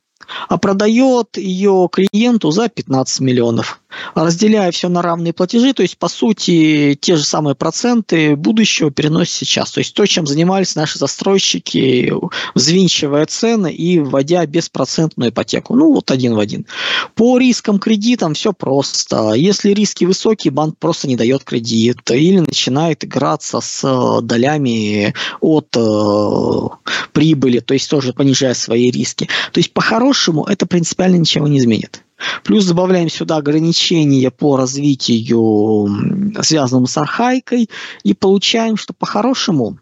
а 0.48 0.58
продает 0.58 1.36
ее 1.36 1.88
клиенту 1.90 2.50
за 2.50 2.68
15 2.68 3.20
миллионов 3.20 3.80
разделяя 4.14 4.70
все 4.70 4.88
на 4.88 5.02
равные 5.02 5.32
платежи, 5.32 5.72
то 5.72 5.82
есть, 5.82 5.98
по 5.98 6.08
сути, 6.08 6.96
те 7.00 7.16
же 7.16 7.24
самые 7.24 7.54
проценты 7.54 8.36
будущего 8.36 8.90
переносят 8.90 9.34
сейчас. 9.34 9.70
То 9.72 9.78
есть, 9.78 9.94
то, 9.94 10.06
чем 10.06 10.26
занимались 10.26 10.74
наши 10.74 10.98
застройщики, 10.98 12.12
взвинчивая 12.54 13.26
цены 13.26 13.72
и 13.72 13.98
вводя 13.98 14.44
беспроцентную 14.46 15.30
ипотеку. 15.30 15.74
Ну, 15.74 15.92
вот 15.92 16.10
один 16.10 16.34
в 16.34 16.38
один. 16.38 16.66
По 17.14 17.38
рискам 17.38 17.78
кредитам 17.78 18.34
все 18.34 18.52
просто. 18.52 19.32
Если 19.34 19.72
риски 19.72 20.04
высокие, 20.04 20.50
банк 20.50 20.78
просто 20.78 21.08
не 21.08 21.16
дает 21.16 21.44
кредит 21.44 22.10
или 22.10 22.40
начинает 22.40 23.04
играться 23.04 23.60
с 23.60 23.82
э, 23.84 24.22
долями 24.22 25.14
от 25.40 25.76
э, 25.76 26.98
прибыли, 27.12 27.60
то 27.60 27.74
есть 27.74 27.90
тоже 27.90 28.12
понижая 28.12 28.54
свои 28.54 28.90
риски. 28.90 29.28
То 29.52 29.58
есть, 29.58 29.72
по-хорошему, 29.72 30.44
это 30.44 30.66
принципиально 30.66 31.16
ничего 31.16 31.48
не 31.48 31.58
изменит. 31.58 32.02
Плюс 32.44 32.66
добавляем 32.66 33.08
сюда 33.08 33.36
ограничения 33.36 34.30
по 34.30 34.56
развитию, 34.56 36.42
связанному 36.42 36.86
с 36.86 36.96
архаикой, 36.96 37.70
и 38.02 38.14
получаем, 38.14 38.76
что 38.76 38.92
по-хорошему, 38.92 39.78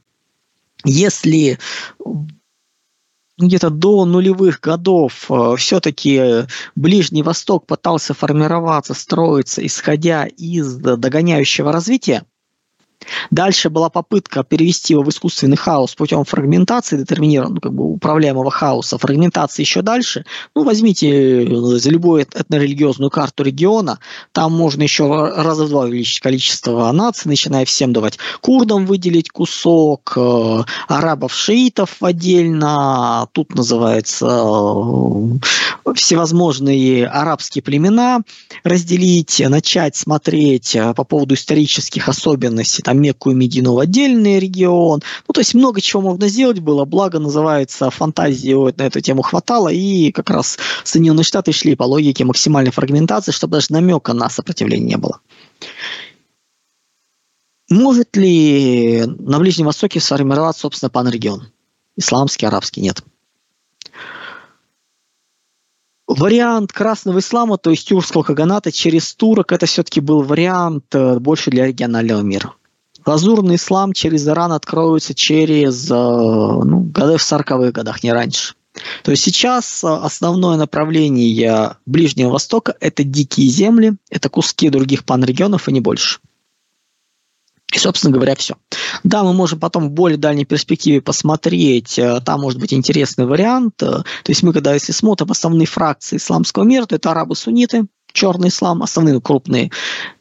если 0.85 1.59
где-то 3.39 3.71
до 3.71 4.05
нулевых 4.05 4.61
годов 4.61 5.31
э, 5.31 5.57
все-таки 5.59 6.47
Ближний 6.75 7.23
Восток 7.23 7.67
пытался 7.67 8.15
формироваться, 8.15 8.95
строиться, 8.95 9.65
исходя 9.65 10.25
из 10.25 10.77
догоняющего 10.77 11.71
развития, 11.71 12.25
Дальше 13.31 13.71
была 13.71 13.89
попытка 13.89 14.43
перевести 14.45 14.95
его 14.95 15.03
в 15.03 15.09
искусственный 15.09 15.57
хаос 15.57 15.95
путем 15.95 16.25
фрагментации 16.25 16.97
детерминированного, 16.97 17.55
ну, 17.55 17.61
как 17.61 17.73
бы 17.75 17.85
управляемого 17.85 18.51
хаоса, 18.51 18.99
фрагментации 18.99 19.63
еще 19.63 19.83
дальше. 19.83 20.25
Ну, 20.55 20.65
возьмите 20.65 21.45
э, 21.45 21.47
за 21.47 21.91
любую 21.91 22.23
этнорелигиозную 22.23 23.11
карту 23.11 23.43
региона, 23.43 23.99
там 24.33 24.53
можно 24.53 24.83
еще 24.83 25.07
раза 25.07 25.65
в 25.65 25.69
два 25.69 25.83
увеличить 25.83 26.21
количество 26.21 26.91
наций, 26.93 27.29
начиная 27.29 27.65
всем 27.65 27.93
давать. 27.93 28.19
Курдам 28.41 28.87
выделить 28.87 29.31
кусок, 29.31 30.13
э, 30.17 30.65
арабов-шиитов 30.89 31.97
отдельно, 32.01 33.29
тут 33.33 33.55
называется 33.55 34.27
э, 34.27 35.93
всевозможные 35.95 37.07
арабские 37.07 37.63
племена 37.63 38.21
разделить, 38.65 39.43
начать 39.47 39.97
смотреть 39.97 40.77
по 40.97 41.05
поводу 41.05 41.35
исторических 41.35 42.09
особенностей, 42.09 42.83
там 42.87 43.01
Мекку 43.03 43.33
и 43.33 43.35
Медину 43.35 43.75
в 43.75 43.81
отдельный 43.81 44.39
регион. 44.39 45.03
Ну, 45.27 45.33
то 45.33 45.41
есть 45.41 45.55
много 45.55 45.81
чего 45.81 46.03
можно 46.03 46.29
сделать 46.29 46.61
было, 46.61 46.85
благо 46.85 47.19
называется 47.19 47.91
фантазии 47.91 48.55
на 48.79 48.83
эту 48.85 49.01
тему 49.01 49.23
хватало, 49.23 49.71
и 49.71 50.13
как 50.13 50.31
раз 50.31 50.57
Соединенные 50.85 51.25
Штаты 51.25 51.51
шли 51.51 51.75
по 51.75 51.83
логике 51.83 52.25
максимальной 52.25 52.71
фрагментации, 52.71 53.33
чтобы 53.33 53.55
даже 53.55 53.67
намека 53.71 54.13
на 54.13 54.31
сопротивление 54.31 54.87
не 54.87 54.97
было. 54.99 55.19
Может 57.69 58.17
ли 58.17 59.03
на 59.05 59.41
Ближнем 59.41 59.67
Востоке 59.67 59.99
сформироваться, 59.99 60.61
собственно, 60.61 60.89
панрегион? 60.89 61.49
Исламский, 61.97 62.47
арабский? 62.47 62.83
Нет. 62.83 63.03
Вариант 66.07 66.73
красного 66.73 67.19
ислама, 67.19 67.59
то 67.59 67.71
есть 67.71 67.89
тюркского 67.89 68.23
каганата 68.23 68.71
через 68.71 69.13
турок, 69.13 69.51
это 69.51 69.67
все-таки 69.67 70.01
был 70.01 70.23
вариант 70.23 70.95
э, 70.95 71.19
больше 71.19 71.51
для 71.51 71.67
регионального 71.67 72.21
мира. 72.21 72.55
Лазурный 73.07 73.55
ислам 73.55 73.93
через 73.93 74.27
Иран 74.27 74.53
откроется 74.53 75.15
через 75.15 75.89
э, 75.91 75.95
ну, 75.95 76.81
годы 76.81 77.17
в 77.17 77.23
40-х 77.23 77.71
годах, 77.71 78.03
не 78.03 78.13
раньше. 78.13 78.55
То 79.05 79.13
есть 79.13 79.23
сейчас 79.23 79.85
э, 79.85 79.89
основное 79.89 80.57
направление 80.57 81.77
Ближнего 81.87 82.31
Востока– 82.31 82.75
это 82.81 83.05
дикие 83.05 83.49
земли, 83.49 83.95
это 84.11 84.29
куски 84.29 84.69
других 84.71 85.05
панрегионов 85.05 85.69
и 85.69 85.73
не 85.73 85.81
больше. 85.81 86.19
И, 87.73 87.79
собственно 87.79 88.13
говоря, 88.13 88.35
все. 88.35 88.57
Да, 89.03 89.23
мы 89.23 89.33
можем 89.33 89.61
потом 89.61 89.89
в 89.89 89.93
более 89.93 90.19
дальней 90.19 90.45
перспективе 90.45 91.01
посмотреть, 91.01 91.99
э, 92.01 92.21
там 92.25 92.41
может 92.41 92.59
быть 92.59 92.75
интересный 92.75 93.27
вариант. 93.27 93.77
То 93.77 94.05
есть 94.27 94.43
мы, 94.43 94.53
когда 94.53 94.75
если 94.75 94.93
смотрим 94.93 95.31
основные 95.31 95.67
фракции 95.67 96.17
исламского 96.17 96.65
мира, 96.65 96.87
то 96.87 96.97
это 96.97 97.13
арабы-сунниты, 97.13 97.87
черный 98.13 98.49
ислам, 98.49 98.83
основные 98.83 99.21
крупные 99.21 99.71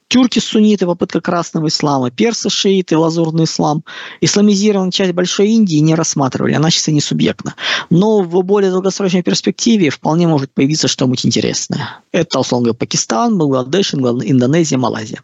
Тюрки 0.08 0.38
сунниты, 0.38 0.86
попытка 0.86 1.20
красного 1.20 1.68
ислама, 1.68 2.12
персы 2.12 2.50
шииты, 2.50 2.96
лазурный 2.96 3.46
ислам. 3.46 3.84
Исламизированная 4.22 4.92
часть 4.92 5.14
Большой 5.14 5.50
Индии 5.50 5.78
не 5.78 5.96
рассматривали, 5.96 6.54
она 6.54 6.70
сейчас 6.70 6.88
не 6.90 7.02
субъектна. 7.02 7.56
Но 7.90 8.22
в 8.22 8.44
более 8.44 8.70
долгосрочной 8.72 9.24
перспективе 9.24 9.90
вполне 9.90 10.28
может 10.28 10.52
появиться 10.52 10.88
что-нибудь 10.88 11.26
интересное. 11.26 12.02
Это, 12.12 12.40
условно 12.40 12.66
говоря, 12.66 12.78
Пакистан, 12.78 13.38
Бангладеш, 13.38 13.96
Индонезия, 13.96 14.78
Малайзия. 14.78 15.22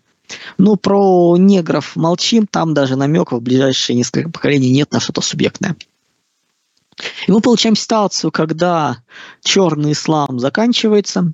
Но 0.58 0.78
про 0.78 1.38
негров 1.38 1.96
молчим, 1.96 2.48
там 2.48 2.74
даже 2.74 2.96
намеков 2.96 3.40
в 3.40 3.44
ближайшие 3.44 3.96
несколько 3.96 4.30
поколений 4.30 4.72
нет 4.72 4.92
на 4.92 5.00
что-то 5.00 5.22
субъектное. 5.22 5.76
И 7.28 7.32
мы 7.32 7.42
получаем 7.42 7.76
ситуацию, 7.76 8.32
когда 8.32 8.98
черный 9.44 9.92
ислам 9.94 10.40
заканчивается, 10.40 11.34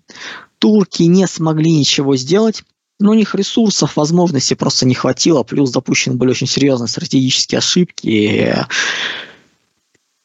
турки 0.59 1.03
не 1.03 1.27
смогли 1.27 1.71
ничего 1.71 2.15
сделать, 2.15 2.63
но 2.99 3.11
у 3.11 3.13
них 3.13 3.35
ресурсов, 3.35 3.95
возможностей 3.95 4.55
просто 4.55 4.85
не 4.85 4.95
хватило, 4.95 5.43
плюс 5.43 5.71
допущены 5.71 6.15
были 6.15 6.31
очень 6.31 6.47
серьезные 6.47 6.87
стратегические 6.87 7.59
ошибки 7.59 8.65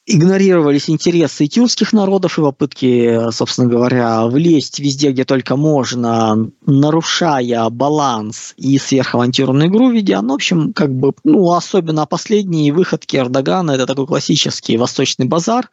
игнорировались 0.05 0.91
интересы 0.91 1.47
тюркских 1.47 1.93
народов 1.93 2.39
и 2.39 2.43
попытки, 2.43 3.31
собственно 3.31 3.69
говоря, 3.69 4.27
влезть 4.27 4.81
везде, 4.81 5.13
где 5.13 5.25
только 5.25 5.55
можно, 5.55 6.51
нарушая 6.67 7.69
баланс 7.71 8.55
и 8.57 8.79
сверхавантюрную 8.79 9.69
игру 9.69 9.91
ведя. 9.91 10.21
Ну, 10.23 10.31
в 10.31 10.35
общем, 10.35 10.73
как 10.73 10.93
бы, 10.93 11.13
ну, 11.23 11.53
особенно 11.53 12.07
последние 12.07 12.73
выходки 12.73 13.17
Эрдогана, 13.17 13.73
это 13.73 13.87
такой 13.87 14.07
классический 14.09 14.77
восточный 14.77 15.27
базар, 15.27 15.71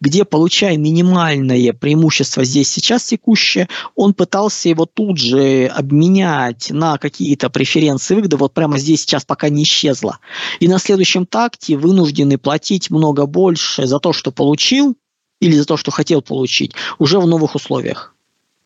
где, 0.00 0.24
получая 0.24 0.76
минимальное 0.76 1.72
преимущество 1.72 2.44
здесь 2.44 2.68
сейчас 2.68 3.04
текущее, 3.04 3.68
он 3.96 4.14
пытался 4.14 4.68
его 4.68 4.86
тут 4.86 5.18
же 5.18 5.66
обменять 5.66 6.70
на 6.70 6.98
какие-то 6.98 7.50
преференции 7.50 8.14
выгоды, 8.14 8.36
вот 8.36 8.54
прямо 8.54 8.78
здесь 8.78 9.00
сейчас 9.00 9.24
пока 9.24 9.48
не 9.48 9.64
исчезло. 9.64 10.18
И 10.60 10.68
на 10.68 10.78
следующем 10.78 11.26
такте 11.26 11.76
вынуждены 11.76 12.38
платить 12.38 12.90
много 12.90 13.26
больше 13.26 13.71
больше 13.72 13.86
за 13.88 13.98
то, 13.98 14.12
что 14.12 14.32
получил, 14.32 14.96
или 15.40 15.56
за 15.56 15.64
то, 15.64 15.76
что 15.76 15.90
хотел 15.90 16.22
получить, 16.22 16.72
уже 16.98 17.18
в 17.18 17.26
новых 17.26 17.54
условиях. 17.54 18.14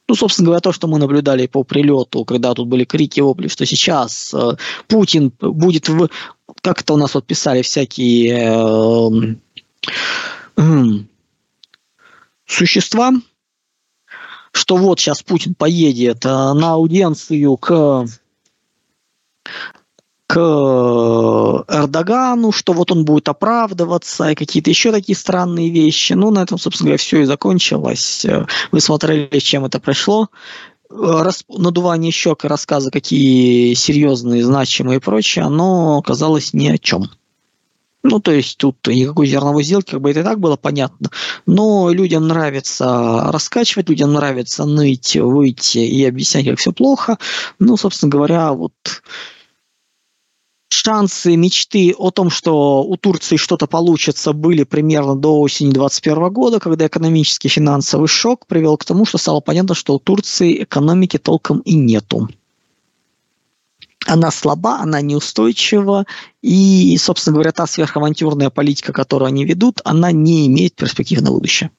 Ну, 0.08 0.14
собственно 0.14 0.46
говоря, 0.46 0.60
то, 0.60 0.72
что 0.72 0.86
мы 0.88 0.98
наблюдали 0.98 1.46
по 1.46 1.64
прилету, 1.64 2.25
когда 2.25 2.54
тут 2.54 2.68
были 2.68 2.84
крики 2.84 3.20
вопли, 3.20 3.48
что 3.48 3.66
сейчас 3.66 4.32
э, 4.34 4.56
Путин 4.86 5.32
будет 5.40 5.88
в... 5.88 6.08
Как 6.60 6.80
это 6.80 6.94
у 6.94 6.96
нас 6.96 7.14
вот 7.14 7.26
писали 7.26 7.62
всякие 7.62 9.36
э, 10.56 10.70
существа, 12.46 13.12
что 14.52 14.76
вот 14.76 15.00
сейчас 15.00 15.22
Путин 15.22 15.54
поедет 15.54 16.25
э, 16.25 16.28
на 16.28 16.75
аудиенцию 16.75 17.56
к 17.56 18.06
к 20.26 20.37
Эрдогану, 21.68 22.50
что 22.52 22.73
вот 22.73 22.90
он 22.90 23.04
будет 23.04 23.28
оправдываться 23.28 24.30
и 24.30 24.35
какие-то 24.35 24.71
еще 24.71 24.90
такие 24.90 25.16
странные 25.16 25.71
вещи. 25.71 26.14
Ну, 26.14 26.30
на 26.30 26.42
этом, 26.42 26.59
собственно 26.59 26.88
говоря, 26.88 26.99
все 26.99 27.21
и 27.21 27.25
закончилось. 27.25 28.26
Вы 28.73 28.80
смотрели, 28.80 29.38
чем 29.38 29.64
это 29.64 29.78
прошло. 29.78 30.28
Рас... 30.90 31.45
Надувание 31.49 32.12
щек 32.12 32.45
и 32.45 32.49
рассказы, 32.49 32.90
какие 32.90 33.75
серьезные, 33.75 34.45
значимые 34.45 34.99
и 34.99 35.00
прочее, 35.00 35.45
оно 35.45 35.99
оказалось 35.99 36.52
ни 36.52 36.68
о 36.68 36.78
чем. 36.78 37.11
Ну, 38.02 38.21
то 38.21 38.30
есть 38.30 38.59
тут 38.59 38.76
никакой 38.87 39.26
зерновой 39.26 39.64
сделки, 39.64 39.90
как 39.90 40.00
бы 40.00 40.11
это 40.12 40.21
и 40.21 40.23
так 40.23 40.38
было 40.38 40.56
понятно. 40.56 41.11
Но 41.45 41.90
людям 41.90 42.28
нравится 42.28 43.33
раскачивать, 43.33 43.88
людям 43.88 44.12
нравится 44.12 44.64
ныть, 44.64 45.16
выйти 45.16 45.78
и 45.78 46.04
объяснять, 46.04 46.47
как 46.47 46.59
все 46.61 46.73
плохо. 46.73 47.18
Ну, 47.59 47.76
собственно 47.76 48.11
говоря, 48.11 48.52
вот 48.52 48.75
шансы, 50.68 51.37
мечты 51.37 51.94
о 51.96 52.11
том, 52.11 52.30
что 52.30 52.82
у 52.82 52.96
Турции 52.96 53.37
что-то 53.37 53.66
получится, 53.66 54.32
были 54.32 54.64
примерно 54.64 55.14
до 55.14 55.40
осени 55.40 55.70
2021 55.70 56.32
года, 56.32 56.61
когда 56.61 56.87
экономический 56.87 57.49
финансовый 57.49 58.08
шок 58.08 58.46
привел 58.46 58.76
к 58.76 58.85
тому, 58.85 59.04
что 59.04 59.18
стало 59.18 59.40
понятно, 59.40 59.75
что 59.75 59.94
у 59.94 59.99
Турции 59.99 60.62
экономики 60.62 61.18
толком 61.18 61.61
и 61.61 61.75
нету 61.75 62.28
она 64.06 64.30
слаба, 64.30 64.78
она 64.78 65.00
неустойчива, 65.00 66.06
и, 66.42 66.96
собственно 66.99 67.35
говоря, 67.35 67.52
та 67.52 67.66
сверхавантюрная 67.66 68.50
политика, 68.50 68.92
которую 68.92 69.26
они 69.26 69.44
ведут, 69.44 69.80
она 69.85 70.12
не 70.12 70.46
имеет 70.46 70.75
перспектив 70.75 71.20
на 71.23 71.32
будущее. 71.32 71.70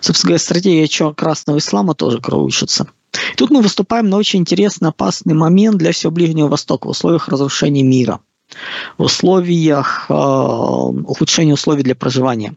Собственно 0.00 0.30
говоря, 0.30 0.38
стратегия 0.38 0.88
черно 0.88 1.14
красного 1.14 1.58
ислама 1.58 1.94
тоже 1.94 2.20
кровушится. 2.20 2.86
Тут 3.36 3.50
мы 3.50 3.62
выступаем 3.62 4.08
на 4.08 4.16
очень 4.16 4.40
интересный, 4.40 4.90
опасный 4.90 5.34
момент 5.34 5.78
для 5.78 5.92
всего 5.92 6.10
Ближнего 6.10 6.48
Востока 6.48 6.86
в 6.86 6.90
условиях 6.90 7.28
разрушения 7.28 7.82
мира, 7.82 8.20
в 8.98 9.02
условиях 9.04 10.06
э, 10.08 10.12
ухудшения 10.12 11.54
условий 11.54 11.82
для 11.82 11.94
проживания. 11.94 12.54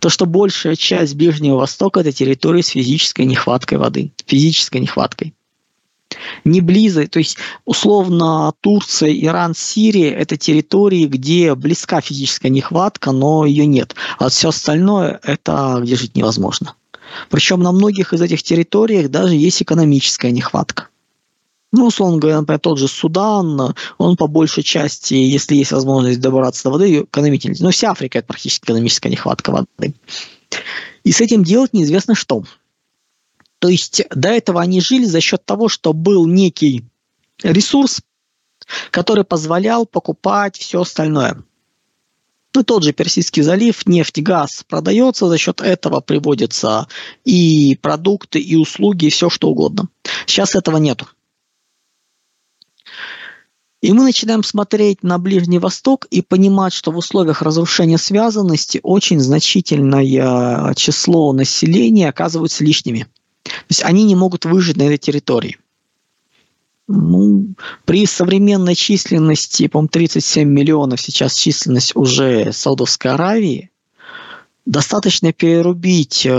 То, 0.00 0.08
что 0.08 0.26
большая 0.26 0.76
часть 0.76 1.14
Ближнего 1.14 1.56
Востока– 1.56 2.00
это 2.00 2.12
территория 2.12 2.62
с 2.62 2.68
физической 2.68 3.24
нехваткой 3.24 3.78
воды, 3.78 4.12
физической 4.26 4.80
нехваткой 4.80 5.34
не 6.44 6.60
близко, 6.60 7.06
то 7.08 7.18
есть 7.18 7.36
условно 7.64 8.52
Турция, 8.60 9.12
Иран, 9.12 9.54
Сирия– 9.54 10.10
это 10.14 10.36
территории, 10.36 11.06
где 11.06 11.54
близка 11.54 12.00
физическая 12.00 12.50
нехватка, 12.50 13.12
но 13.12 13.44
ее 13.44 13.66
нет. 13.66 13.94
А 14.18 14.28
все 14.28 14.48
остальное– 14.48 15.20
это 15.22 15.78
где 15.82 15.96
жить 15.96 16.16
невозможно. 16.16 16.74
Причем 17.30 17.60
на 17.60 17.72
многих 17.72 18.12
из 18.12 18.20
этих 18.20 18.42
территориях 18.42 19.10
даже 19.10 19.34
есть 19.34 19.62
экономическая 19.62 20.30
нехватка. 20.30 20.88
Ну, 21.72 21.86
условно 21.86 22.18
говоря, 22.18 22.40
например, 22.40 22.60
тот 22.60 22.78
же 22.78 22.86
Судан, 22.86 23.74
он 23.96 24.16
по 24.16 24.26
большей 24.26 24.62
части, 24.62 25.14
если 25.14 25.54
есть 25.54 25.72
возможность 25.72 26.20
добраться 26.20 26.64
до 26.64 26.70
воды, 26.70 27.00
экономительный. 27.00 27.56
Но 27.60 27.70
вся 27.70 27.90
Африка– 27.90 28.18
это 28.20 28.28
практически 28.28 28.64
экономическая 28.64 29.08
нехватка 29.08 29.50
воды. 29.50 29.94
И 31.02 31.12
с 31.12 31.20
этим 31.22 31.44
делать 31.44 31.72
неизвестно 31.72 32.14
что. 32.14 32.44
То 33.58 33.68
есть 33.68 34.02
до 34.10 34.28
этого 34.28 34.60
они 34.60 34.80
жили 34.80 35.04
за 35.06 35.20
счет 35.20 35.44
того, 35.46 35.68
что 35.68 35.94
был 35.94 36.26
некий 36.26 36.84
ресурс, 37.42 38.02
который 38.90 39.24
позволял 39.24 39.86
покупать 39.86 40.58
все 40.58 40.82
остальное. 40.82 41.42
Ну, 42.54 42.62
тот 42.64 42.82
же 42.82 42.92
Персидский 42.92 43.42
залив, 43.42 43.86
нефть, 43.86 44.20
газ 44.20 44.64
продается, 44.68 45.28
за 45.28 45.38
счет 45.38 45.60
этого 45.60 46.00
приводятся 46.00 46.86
и 47.24 47.76
продукты, 47.80 48.40
и 48.40 48.56
услуги, 48.56 49.06
и 49.06 49.10
все 49.10 49.30
что 49.30 49.48
угодно. 49.48 49.88
Сейчас 50.26 50.54
этого 50.54 50.76
нету. 50.76 51.06
И 53.80 53.92
мы 53.92 54.04
начинаем 54.04 54.44
смотреть 54.44 55.02
на 55.02 55.18
Ближний 55.18 55.58
Восток 55.58 56.06
и 56.10 56.22
понимать, 56.22 56.72
что 56.72 56.92
в 56.92 56.98
условиях 56.98 57.42
разрушения 57.42 57.98
связанности 57.98 58.78
очень 58.82 59.18
значительное 59.18 60.74
число 60.74 61.32
населения 61.32 62.08
оказываются 62.08 62.64
лишними. 62.64 63.08
То 63.42 63.50
есть 63.70 63.82
они 63.82 64.04
не 64.04 64.14
могут 64.14 64.44
выжить 64.44 64.76
на 64.76 64.82
этой 64.82 64.98
территории. 64.98 65.58
Ну, 66.88 67.54
при 67.84 68.06
современной 68.06 68.74
численности, 68.74 69.68
по-моему, 69.68 69.88
37 69.88 70.48
миллионов 70.48 71.00
сейчас 71.00 71.34
численность 71.34 71.94
уже 71.94 72.52
Саудовской 72.52 73.12
Аравии, 73.12 73.70
достаточно 74.64 75.32
перерубить 75.32 76.24
э, 76.24 76.30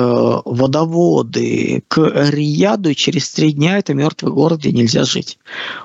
водоводы 0.45 1.83
к 1.87 1.97
Рияду, 2.29 2.89
и 2.89 2.95
через 2.95 3.29
три 3.29 3.51
дня 3.51 3.77
это 3.77 3.93
мертвый 3.93 4.31
город, 4.31 4.59
где 4.59 4.71
нельзя 4.71 5.03
жить. 5.03 5.37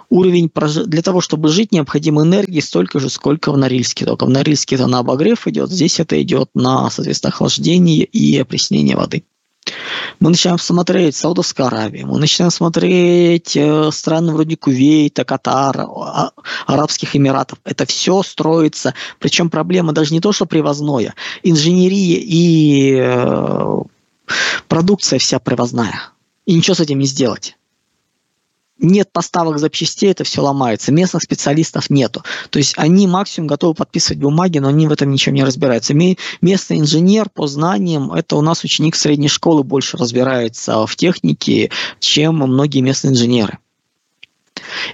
Уровень 0.08 0.48
прож... 0.48 0.74
для 0.74 1.02
того, 1.02 1.20
чтобы 1.20 1.48
жить, 1.48 1.72
необходимо 1.72 2.22
энергии 2.22 2.60
столько 2.60 3.00
же, 3.00 3.10
сколько 3.10 3.50
в 3.52 3.58
Норильске. 3.58 4.04
Только 4.04 4.26
в 4.26 4.30
Норильске 4.30 4.76
это 4.76 4.86
на 4.86 5.00
обогрев 5.00 5.46
идет, 5.48 5.70
здесь 5.70 5.98
это 5.98 6.20
идет 6.22 6.50
на, 6.54 6.90
соответственно, 6.90 7.32
охлаждение 7.32 8.04
и 8.04 8.38
опреснение 8.38 8.96
воды. 8.96 9.24
Мы 10.20 10.30
начинаем 10.30 10.58
смотреть 10.58 11.16
Саудовскую 11.16 11.66
Аравию, 11.66 12.06
мы 12.06 12.18
начинаем 12.18 12.50
смотреть 12.50 13.56
э, 13.56 13.90
страны 13.92 14.32
вроде 14.32 14.56
Кувейта, 14.56 15.24
Катара, 15.24 15.88
Арабских 16.66 17.14
Эмиратов. 17.14 17.58
Это 17.64 17.86
все 17.86 18.22
строится. 18.22 18.94
Причем 19.18 19.50
проблема 19.50 19.92
даже 19.92 20.14
не 20.14 20.20
то, 20.20 20.32
что 20.32 20.46
привозное. 20.46 21.14
Инженерия 21.42 22.18
и 22.20 22.96
э, 22.98 23.82
продукция 24.68 25.18
вся 25.18 25.38
привозная. 25.38 26.10
И 26.46 26.54
ничего 26.54 26.74
с 26.74 26.80
этим 26.80 26.98
не 26.98 27.06
сделать 27.06 27.57
нет 28.78 29.10
поставок 29.12 29.58
запчастей, 29.58 30.10
это 30.10 30.24
все 30.24 30.42
ломается. 30.42 30.92
Местных 30.92 31.22
специалистов 31.22 31.90
нету. 31.90 32.22
То 32.50 32.58
есть 32.58 32.74
они 32.76 33.06
максимум 33.06 33.48
готовы 33.48 33.74
подписывать 33.74 34.20
бумаги, 34.20 34.58
но 34.58 34.68
они 34.68 34.86
в 34.86 34.92
этом 34.92 35.10
ничем 35.10 35.34
не 35.34 35.44
разбираются. 35.44 35.94
Местный 35.94 36.78
инженер 36.78 37.28
по 37.28 37.46
знаниям, 37.46 38.12
это 38.12 38.36
у 38.36 38.40
нас 38.40 38.64
ученик 38.64 38.96
средней 38.96 39.28
школы 39.28 39.62
больше 39.62 39.96
разбирается 39.96 40.86
в 40.86 40.96
технике, 40.96 41.70
чем 42.00 42.36
многие 42.36 42.80
местные 42.80 43.12
инженеры. 43.12 43.58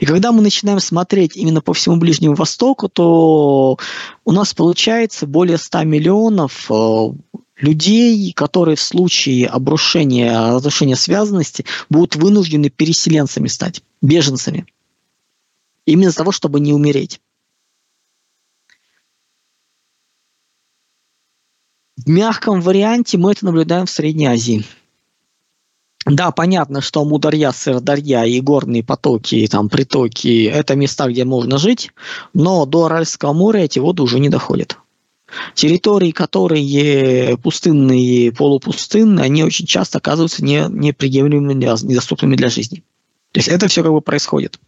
И 0.00 0.06
когда 0.06 0.32
мы 0.32 0.42
начинаем 0.42 0.80
смотреть 0.80 1.36
именно 1.36 1.60
по 1.60 1.72
всему 1.72 1.96
Ближнему 1.96 2.34
Востоку, 2.34 2.88
то 2.88 3.78
у 4.24 4.32
нас 4.32 4.54
получается 4.54 5.26
более 5.26 5.58
100 5.58 5.84
миллионов 5.84 6.70
э, 6.70 7.08
людей, 7.56 8.32
которые 8.32 8.76
в 8.76 8.80
случае 8.80 9.46
обрушения, 9.46 10.32
разрушения 10.54 10.96
связанности 10.96 11.64
будут 11.88 12.16
вынуждены 12.16 12.70
переселенцами 12.70 13.48
стать, 13.48 13.82
беженцами. 14.02 14.66
Именно 15.86 16.08
из-за 16.08 16.18
того, 16.18 16.32
чтобы 16.32 16.60
не 16.60 16.72
умереть. 16.72 17.20
В 21.96 22.08
мягком 22.08 22.60
варианте 22.60 23.18
мы 23.18 23.32
это 23.32 23.44
наблюдаем 23.44 23.86
в 23.86 23.90
Средней 23.90 24.26
Азии. 24.26 24.64
Да, 26.06 26.30
понятно, 26.32 26.82
что 26.82 27.04
Мударья, 27.04 27.50
Сырдарья 27.52 28.24
и 28.24 28.40
горные 28.40 28.84
потоки, 28.84 29.46
там, 29.46 29.70
притоки– 29.70 30.44
это 30.52 30.74
места, 30.74 31.08
где 31.08 31.24
можно 31.24 31.56
жить, 31.56 31.92
но 32.34 32.66
до 32.66 32.84
Аральского 32.84 33.32
моря 33.32 33.60
эти 33.60 33.78
воды 33.78 34.02
уже 34.02 34.20
не 34.20 34.28
доходят. 34.28 34.76
Территории, 35.54 36.10
которые 36.10 37.38
пустынные, 37.38 38.32
полупустынные, 38.32 39.24
они 39.24 39.42
очень 39.42 39.66
часто 39.66 39.98
оказываются 39.98 40.44
не, 40.44 40.66
неприемлемыми, 40.68 41.54
для, 41.54 41.74
недоступными 41.82 42.36
для 42.36 42.50
жизни. 42.50 42.84
То 43.32 43.38
есть 43.38 43.48
это 43.48 43.66
все 43.68 43.82
как 43.82 43.92
бы 43.92 44.00
происходит. 44.00 44.60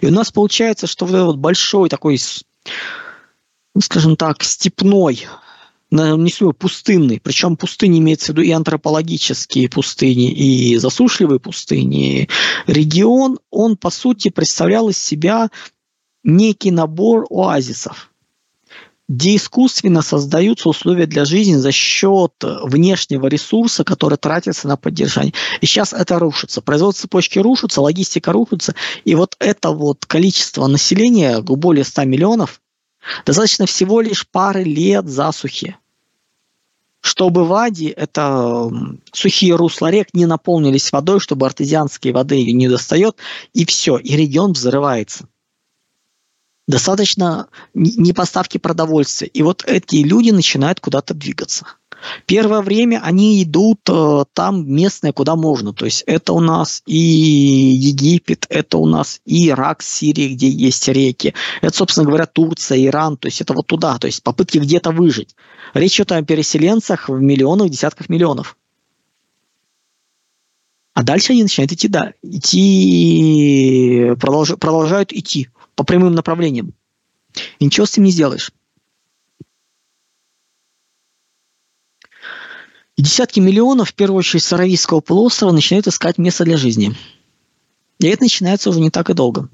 И 0.00 0.06
у 0.06 0.10
нас 0.10 0.30
получается, 0.30 0.86
что 0.86 1.06
вот 1.06 1.14
этот 1.14 1.26
вот 1.26 1.36
большой 1.38 1.88
такой, 1.88 2.20
ну, 3.74 3.80
скажем 3.80 4.16
так, 4.16 4.44
степной, 4.44 5.26
не 5.90 6.30
свой 6.30 6.52
пустынный, 6.52 7.20
причем 7.20 7.56
пустыни 7.56 7.98
имеется 7.98 8.26
в 8.26 8.28
виду 8.36 8.42
и 8.42 8.50
антропологические 8.50 9.68
пустыни, 9.68 10.30
и 10.30 10.76
засушливые 10.76 11.38
пустыни, 11.38 12.28
регион, 12.66 13.38
он 13.50 13.76
по 13.76 13.90
сути 13.90 14.30
представлял 14.30 14.88
из 14.88 14.98
себя 14.98 15.48
некий 16.24 16.70
набор 16.72 17.26
оазисов 17.30 18.10
где 19.08 19.36
искусственно 19.36 20.02
создаются 20.02 20.68
условия 20.68 21.06
для 21.06 21.24
жизни 21.24 21.54
за 21.54 21.70
счет 21.70 22.32
внешнего 22.42 23.28
ресурса, 23.28 23.84
который 23.84 24.18
тратится 24.18 24.66
на 24.66 24.76
поддержание. 24.76 25.32
И 25.60 25.66
сейчас 25.66 25.92
это 25.92 26.18
рушится. 26.18 26.60
Производство 26.60 27.02
цепочки 27.02 27.38
рушится, 27.38 27.80
логистика 27.80 28.32
рушится. 28.32 28.74
И 29.04 29.14
вот 29.14 29.36
это 29.38 29.70
вот 29.70 30.06
количество 30.06 30.66
населения, 30.66 31.40
более 31.40 31.84
100 31.84 32.04
миллионов, 32.04 32.60
достаточно 33.24 33.66
всего 33.66 34.00
лишь 34.00 34.26
пары 34.26 34.62
лет 34.62 35.08
засухи. 35.08 35.76
Чтобы 37.00 37.44
в 37.44 37.52
Аде 37.54 37.90
это 37.90 38.70
сухие 39.12 39.54
русла 39.54 39.90
рек 39.90 40.08
не 40.12 40.26
наполнились 40.26 40.90
водой, 40.90 41.20
чтобы 41.20 41.46
артезианские 41.46 42.12
воды 42.12 42.34
ее 42.34 42.52
не 42.52 42.68
достает, 42.68 43.16
и 43.52 43.64
все, 43.64 43.96
и 43.96 44.16
регион 44.16 44.52
взрывается. 44.52 45.28
Достаточно 46.66 47.48
не 47.74 48.12
поставки 48.12 48.58
продовольствия. 48.58 49.28
И 49.28 49.42
вот 49.42 49.62
эти 49.66 49.96
люди 49.96 50.30
начинают 50.30 50.80
куда-то 50.80 51.14
двигаться. 51.14 51.64
Первое 52.26 52.60
время 52.60 53.00
они 53.02 53.42
идут 53.42 53.80
э, 53.88 54.24
там 54.32 54.70
местное, 54.70 55.12
куда 55.12 55.36
можно. 55.36 55.72
То 55.72 55.84
есть 55.84 56.02
это 56.06 56.32
у 56.32 56.40
нас 56.40 56.82
и 56.86 56.96
Египет, 56.96 58.46
это 58.48 58.78
у 58.78 58.86
нас 58.86 59.20
и 59.24 59.48
Ирак, 59.48 59.82
Сирия, 59.82 60.28
где 60.28 60.48
есть 60.48 60.86
реки. 60.88 61.34
Это, 61.62 61.76
собственно 61.76 62.06
говоря, 62.06 62.26
Турция, 62.26 62.84
Иран. 62.84 63.16
То 63.16 63.26
есть 63.26 63.40
это 63.40 63.54
вот 63.54 63.66
туда. 63.66 63.98
То 63.98 64.06
есть 64.06 64.22
попытки 64.22 64.58
где-то 64.58 64.90
выжить. 64.90 65.34
Речь 65.74 65.96
идет 65.96 66.12
о 66.12 66.22
переселенцах 66.22 67.08
в 67.08 67.20
миллионах, 67.20 67.70
десятках 67.70 68.08
миллионов. 68.08 68.56
А 70.94 71.02
дальше 71.02 71.32
они 71.32 71.42
начинают 71.42 71.72
идти, 71.72 71.88
да, 71.88 72.14
идти, 72.22 74.12
продолж, 74.18 74.56
продолжают 74.58 75.12
идти 75.12 75.48
по 75.74 75.84
прямым 75.84 76.14
направлениям. 76.14 76.72
И 77.58 77.66
ничего 77.66 77.84
с 77.84 77.92
этим 77.92 78.04
не 78.04 78.10
сделаешь. 78.10 78.50
И 82.96 83.02
десятки 83.02 83.40
миллионов, 83.40 83.90
в 83.90 83.94
первую 83.94 84.18
очередь, 84.18 84.42
с 84.42 84.52
Аравийского 84.52 85.00
полуострова 85.00 85.52
начинают 85.52 85.86
искать 85.86 86.18
место 86.18 86.44
для 86.44 86.56
жизни. 86.56 86.94
И 87.98 88.06
это 88.06 88.22
начинается 88.22 88.70
уже 88.70 88.80
не 88.80 88.90
так 88.90 89.10
и 89.10 89.14
долго. 89.14 89.48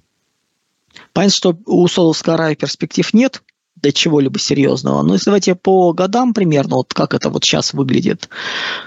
Понятно, 1.13 1.35
что 1.35 1.59
у 1.67 1.87
Соловской 1.89 2.35
Аравии 2.35 2.55
перспектив 2.55 3.13
нет 3.15 3.43
для 3.77 3.91
чего-либо 3.91 4.39
серьезного. 4.39 5.03
Но 5.03 5.15
если 5.15 5.27
давайте 5.27 5.55
по 5.57 5.93
годам 5.93 6.35
примерно, 6.35 6.77
вот 6.77 6.95
как 6.95 7.15
это 7.15 7.31
вот 7.31 7.45
сейчас 7.45 7.73
выглядит. 7.73 8.29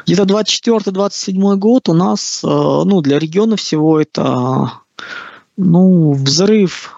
Где-то 0.06 0.24
24-27 0.24 1.56
год 1.58 1.90
у 1.90 1.94
нас, 1.94 2.42
э, 2.44 2.48
ну, 2.48 3.02
для 3.02 3.20
региона 3.20 3.58
всего 3.58 4.00
это, 4.00 4.72
ну, 5.58 6.14
взрыв 6.14 6.95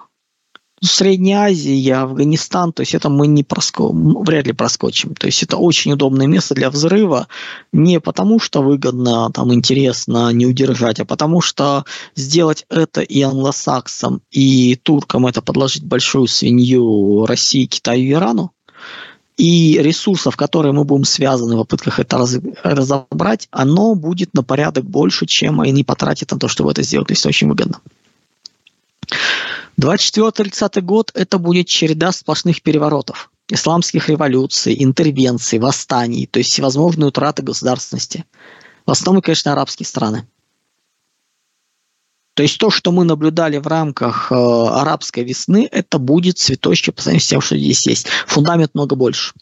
Средняя 0.79 1.45
Азия, 1.45 1.95
Афганистан, 1.95 2.71
то 2.71 2.81
есть 2.81 2.93
это 2.93 3.09
мы 3.09 3.25
не 3.25 3.43
проско... 3.43 3.83
вряд 3.91 4.45
ли 4.45 4.53
проскочим. 4.53 5.15
То 5.15 5.25
есть 5.25 5.41
это 5.41 5.57
очень 5.57 5.93
удобное 5.93 6.27
место 6.27 6.53
для 6.53 6.69
взрыва, 6.69 7.27
не 7.71 7.99
потому 7.99 8.39
что 8.39 8.61
выгодно, 8.61 9.31
там 9.33 9.51
интересно 9.53 10.31
не 10.31 10.45
удержать, 10.45 10.99
а 10.99 11.05
потому 11.05 11.41
что 11.41 11.85
сделать 12.15 12.65
это 12.69 13.01
и 13.01 13.21
англосаксам, 13.21 14.21
и 14.29 14.75
туркам 14.75 15.25
это 15.25 15.41
подложить 15.41 15.83
большую 15.83 16.27
свинью 16.27 17.25
России, 17.25 17.65
Китаю 17.65 18.03
и 18.03 18.11
Ирану, 18.11 18.51
и 19.35 19.79
ресурсов, 19.81 20.35
которые 20.35 20.73
мы 20.73 20.83
будем 20.83 21.05
связаны 21.05 21.55
в 21.55 21.59
попытках 21.59 21.99
это 21.99 22.17
раз, 22.17 22.37
разобрать, 22.63 23.47
оно 23.49 23.95
будет 23.95 24.35
на 24.35 24.43
порядок 24.43 24.85
больше, 24.85 25.25
чем 25.25 25.59
они 25.61 25.83
потратят 25.83 26.31
на 26.31 26.39
то, 26.39 26.47
чтобы 26.47 26.71
это 26.71 26.83
сделать. 26.83 27.07
То 27.07 27.13
есть 27.13 27.21
это 27.21 27.29
очень 27.29 27.47
выгодно. 27.47 27.79
24-30 29.79 30.81
год– 30.81 31.11
это 31.13 31.37
будет 31.37 31.67
череда 31.67 32.11
сплошных 32.11 32.61
переворотов, 32.61 33.31
исламских 33.49 34.09
революций, 34.09 34.75
интервенций, 34.83 35.59
восстаний, 35.59 36.25
то 36.25 36.39
есть 36.39 36.51
всевозможные 36.51 37.07
утраты 37.07 37.43
государственности. 37.43 38.25
В 38.85 38.91
основном, 38.91 39.21
конечно, 39.21 39.51
арабские 39.51 39.85
страны. 39.85 40.27
То 42.33 42.43
есть 42.43 42.59
то, 42.59 42.69
что 42.69 42.91
мы 42.91 43.03
наблюдали 43.03 43.57
в 43.57 43.65
рамках 43.65 44.31
э, 44.31 44.35
арабской 44.35 45.23
весны, 45.23 45.67
это 45.71 45.97
будет 45.97 46.37
цветочки 46.37 46.91
по 46.91 47.01
сравнению 47.01 47.23
с 47.23 47.27
тем, 47.27 47.41
что 47.41 47.57
здесь 47.57 47.87
есть. 47.87 48.07
Фундамент 48.27 48.75
много 48.75 48.95
больше. 48.95 49.33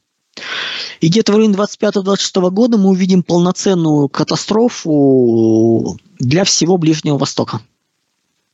И 1.01 1.09
где-то 1.09 1.33
в 1.33 1.35
районе 1.35 1.55
25-26 1.55 2.49
года 2.51 2.77
мы 2.77 2.89
увидим 2.89 3.21
полноценную 3.21 4.07
катастрофу 4.07 5.97
для 6.19 6.45
всего 6.45 6.77
Ближнего 6.77 7.17
Востока. 7.17 7.61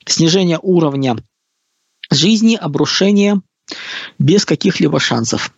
Снижение 0.06 0.60
уровня 0.62 1.18
жизни, 2.10 2.56
обрушение 2.56 3.42
без 4.20 4.46
каких-либо 4.46 5.00
шансов. 5.00 5.54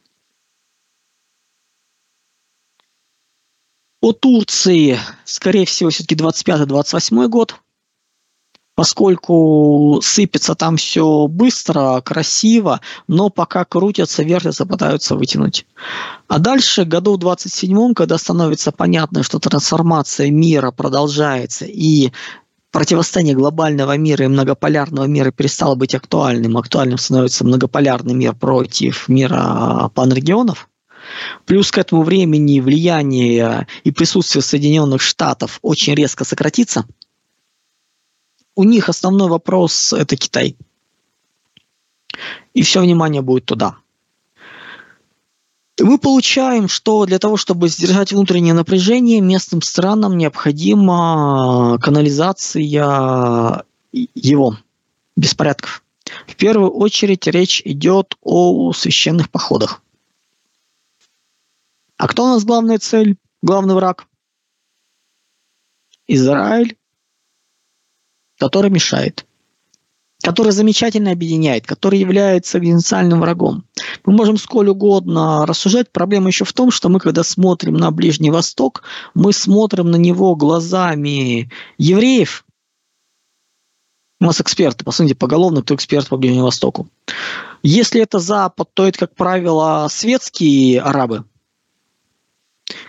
О 4.01 4.11
Турции, 4.11 4.99
скорее 5.23 5.65
всего, 5.65 5.89
все-таки 5.89 6.15
25-28 6.15 7.27
год, 7.29 7.55
поскольку 8.75 10.01
сыпется 10.03 10.55
там 10.55 10.77
все 10.77 11.27
быстро, 11.27 12.01
красиво, 12.01 12.81
но 13.07 13.29
пока 13.29 13.63
крутятся, 13.63 14.23
вертятся, 14.23 14.65
пытаются 14.65 15.15
вытянуть. 15.15 15.65
А 16.27 16.39
дальше, 16.39 16.83
году 16.83 17.13
в 17.13 17.19
27 17.19 17.93
когда 17.93 18.17
становится 18.17 18.71
понятно, 18.71 19.23
что 19.23 19.39
трансформация 19.39 20.29
мира 20.31 20.71
продолжается 20.71 21.65
и 21.65 22.11
противостояние 22.73 23.35
глобального 23.35 23.95
мира 23.97 24.25
и 24.25 24.27
многополярного 24.27 25.05
мира 25.05 25.31
перестало 25.31 25.75
быть 25.75 25.93
актуальным, 25.93 26.57
актуальным 26.57 26.97
становится 26.97 27.45
многополярный 27.45 28.15
мир 28.15 28.33
против 28.33 29.07
мира 29.07 29.91
панрегионов, 29.93 30.69
плюс 31.45 31.71
к 31.71 31.77
этому 31.77 32.01
времени 32.01 32.59
влияние 32.59 33.67
и 33.83 33.91
присутствие 33.91 34.41
Соединенных 34.41 35.03
Штатов 35.03 35.59
очень 35.61 35.93
резко 35.93 36.25
сократится, 36.25 36.85
у 38.55 38.63
них 38.63 38.89
основной 38.89 39.29
вопрос– 39.29 39.93
это 39.97 40.15
Китай. 40.15 40.57
И 42.55 42.63
все 42.63 42.81
внимание 42.81 43.21
будет 43.21 43.45
туда– 43.45 43.77
мы 45.79 45.97
получаем, 45.97 46.67
что 46.67 47.05
для 47.05 47.19
того, 47.19 47.37
чтобы 47.37 47.67
сдержать 47.67 48.13
внутреннее 48.13 48.53
напряжение, 48.53 49.21
местным 49.21 49.61
странам 49.61 50.17
необходима 50.17 51.79
канализация 51.81 53.65
его 53.91 54.57
беспорядков. 55.15 55.83
В 56.27 56.35
первую 56.35 56.69
очередь 56.71 57.25
речь 57.27 57.61
идет 57.65 58.15
о 58.21 58.71
священных 58.73 59.31
походах. 59.31 59.81
А 61.97 62.07
кто 62.07 62.25
у 62.25 62.27
нас 62.27 62.43
главная 62.43 62.77
цель, 62.77 63.17
главный 63.41 63.73
враг? 63.73 64.05
Израиль, 66.05 66.77
который 68.37 68.69
мешает 68.69 69.25
который 70.23 70.53
замечательно 70.53 71.11
объединяет, 71.11 71.67
который 71.67 71.99
является 71.99 72.57
экзистенциальным 72.57 73.19
врагом. 73.19 73.65
Мы 74.05 74.13
можем 74.13 74.37
сколь 74.37 74.69
угодно 74.69 75.45
рассуждать. 75.45 75.91
Проблема 75.91 76.29
еще 76.29 76.45
в 76.45 76.53
том, 76.53 76.71
что 76.71 76.87
мы, 76.87 76.99
когда 76.99 77.23
смотрим 77.23 77.73
на 77.73 77.91
Ближний 77.91 78.31
Восток, 78.31 78.83
мы 79.13 79.33
смотрим 79.33 79.91
на 79.91 79.97
него 79.97 80.37
глазами 80.37 81.51
евреев. 81.77 82.45
У 84.21 84.25
нас 84.25 84.39
эксперты, 84.39 84.85
по 84.85 84.91
сути, 84.91 85.13
поголовно, 85.13 85.61
кто 85.61 85.75
эксперт 85.75 86.07
по 86.07 86.15
Ближнему 86.15 86.45
Востоку. 86.45 86.87
Если 87.61 88.01
это 88.01 88.19
Запад, 88.19 88.69
то 88.73 88.87
это, 88.87 88.99
как 88.99 89.15
правило, 89.15 89.87
светские 89.89 90.79
арабы, 90.79 91.25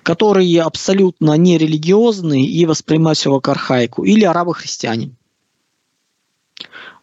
которые 0.04 0.62
абсолютно 0.62 1.36
нерелигиозные 1.36 2.46
и 2.46 2.64
воспринимают 2.64 3.18
все 3.18 3.34
как 3.40 3.56
архаику, 3.56 4.04
или 4.04 4.22
арабы-христиане 4.22 5.16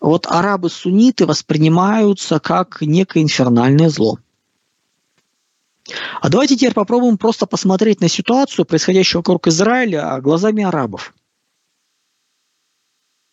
вот 0.01 0.25
арабы-сунниты 0.25 1.27
воспринимаются 1.27 2.39
как 2.39 2.81
некое 2.81 3.21
инфернальное 3.21 3.89
зло. 3.89 4.17
А 6.19 6.29
давайте 6.29 6.57
теперь 6.57 6.73
попробуем 6.73 7.17
просто 7.17 7.45
посмотреть 7.45 8.01
на 8.01 8.07
ситуацию, 8.07 8.65
происходящую 8.65 9.19
вокруг 9.19 9.47
Израиля, 9.47 10.19
глазами 10.19 10.63
арабов. 10.63 11.13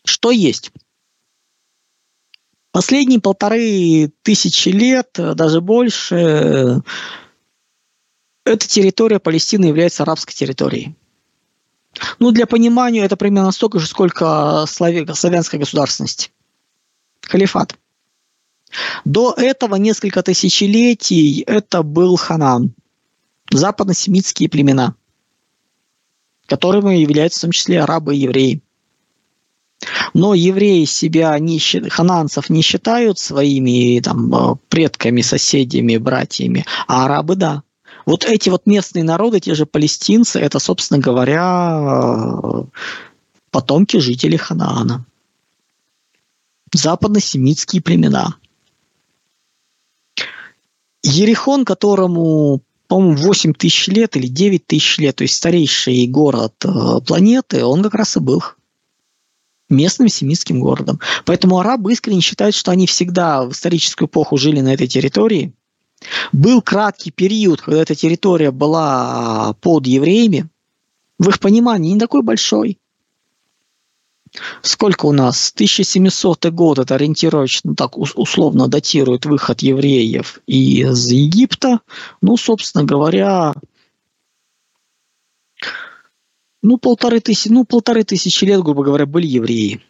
Что 0.04 0.30
есть? 0.30 0.70
Последние 2.70 3.20
полторы 3.20 4.12
тысячи 4.22 4.68
лет, 4.68 5.10
даже 5.14 5.60
больше, 5.60 6.82
эта 8.44 8.68
территория 8.68 9.18
Палестины 9.18 9.66
является 9.66 10.02
арабской 10.02 10.34
территорией. 10.34 10.94
Ну, 12.18 12.30
для 12.30 12.46
понимания, 12.46 13.04
это 13.04 13.16
примерно 13.16 13.52
столько 13.52 13.78
же, 13.78 13.86
сколько 13.86 14.64
славянской 14.66 15.58
государственности 15.58 16.30
халифат. 17.22 17.76
До 19.04 19.32
этого 19.32 19.76
несколько 19.76 20.22
тысячелетий 20.22 21.42
это 21.46 21.82
был 21.82 22.16
Ханан, 22.16 22.74
западно-семитские 23.50 24.48
племена, 24.48 24.94
которыми 26.46 26.96
являются 26.96 27.40
в 27.40 27.42
том 27.42 27.50
числе 27.52 27.82
арабы 27.82 28.14
и 28.14 28.20
евреи. 28.20 28.62
Но 30.12 30.34
евреи 30.34 30.84
себя, 30.84 31.38
не, 31.38 31.60
хананцев 31.60 32.50
не 32.50 32.62
считают 32.62 33.20
своими 33.20 34.00
там, 34.00 34.34
э, 34.34 34.56
предками, 34.68 35.20
соседями, 35.20 35.98
братьями, 35.98 36.64
а 36.88 37.04
арабы– 37.04 37.36
да. 37.36 37.62
Вот 38.04 38.24
эти 38.24 38.48
вот 38.48 38.66
местные 38.66 39.04
народы, 39.04 39.38
те 39.38 39.54
же 39.54 39.66
палестинцы, 39.66 40.40
это, 40.40 40.58
собственно 40.58 40.98
говоря, 40.98 42.40
э, 42.42 42.64
потомки 43.50 43.98
жителей 43.98 44.38
Ханаана 44.38 45.04
западно-семитские 46.74 47.82
племена. 47.82 48.36
Ерихон, 51.02 51.64
которому, 51.64 52.60
по-моему, 52.86 53.16
8 53.16 53.54
тысяч 53.54 53.88
лет 53.88 54.16
или 54.16 54.26
9 54.26 54.66
тысяч 54.66 54.98
лет, 54.98 55.16
то 55.16 55.22
есть 55.22 55.34
старейший 55.34 56.06
город 56.06 56.54
э, 56.64 57.00
планеты, 57.06 57.64
он 57.64 57.82
как 57.82 57.94
раз 57.94 58.16
и 58.16 58.20
был 58.20 58.42
местным 59.68 60.08
семитским 60.08 60.60
городом. 60.60 60.98
Поэтому 61.24 61.58
арабы 61.58 61.92
искренне 61.92 62.20
считают, 62.20 62.54
что 62.54 62.70
они 62.70 62.86
всегда 62.86 63.44
в 63.44 63.52
историческую 63.52 64.08
эпоху 64.08 64.36
жили 64.36 64.60
на 64.60 64.72
этой 64.72 64.86
территории. 64.86 65.52
Был 66.32 66.62
краткий 66.62 67.10
период, 67.10 67.60
когда 67.60 67.82
эта 67.82 67.94
территория 67.94 68.50
была 68.50 69.54
под 69.60 69.86
евреями. 69.86 70.48
В 71.18 71.28
их 71.28 71.40
понимании 71.40 71.92
не 71.92 71.98
такой 71.98 72.22
большой. 72.22 72.78
Сколько 74.62 75.06
у 75.06 75.12
нас? 75.12 75.52
1700 75.54 76.46
год, 76.46 76.78
это 76.78 76.94
ориентировочно 76.94 77.74
так 77.74 77.96
условно 77.96 78.68
датирует 78.68 79.26
выход 79.26 79.60
евреев 79.60 80.40
из 80.46 81.10
Египта. 81.10 81.80
Ну, 82.20 82.36
собственно 82.36 82.84
говоря, 82.84 83.54
ну, 86.62 86.76
полторы 86.76 87.20
тысячи, 87.20 87.48
ну, 87.48 87.64
полторы 87.64 88.04
тысячи 88.04 88.44
лет, 88.44 88.62
грубо 88.62 88.84
говоря, 88.84 89.06
были 89.06 89.26
евреи. 89.26 89.80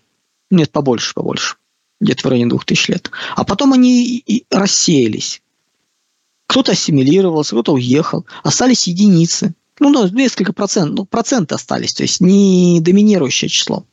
Нет, 0.50 0.70
побольше, 0.70 1.14
побольше. 1.14 1.56
Где-то 2.00 2.28
в 2.28 2.30
районе 2.30 2.50
двух 2.50 2.64
тысяч 2.64 2.88
лет. 2.88 3.10
А 3.36 3.44
потом 3.44 3.72
они 3.72 4.18
и 4.18 4.44
рассеялись. 4.50 5.42
Кто-то 6.46 6.72
ассимилировался, 6.72 7.50
кто-то 7.50 7.72
уехал. 7.72 8.26
Остались 8.42 8.86
единицы. 8.86 9.54
Ну, 9.80 9.90
ну, 9.90 10.08
несколько 10.08 10.52
процентов, 10.52 10.96
ну, 10.96 11.04
проценты 11.04 11.54
остались, 11.54 11.94
то 11.94 12.02
есть 12.02 12.20
не 12.20 12.80
доминирующее 12.80 13.48
число. 13.48 13.84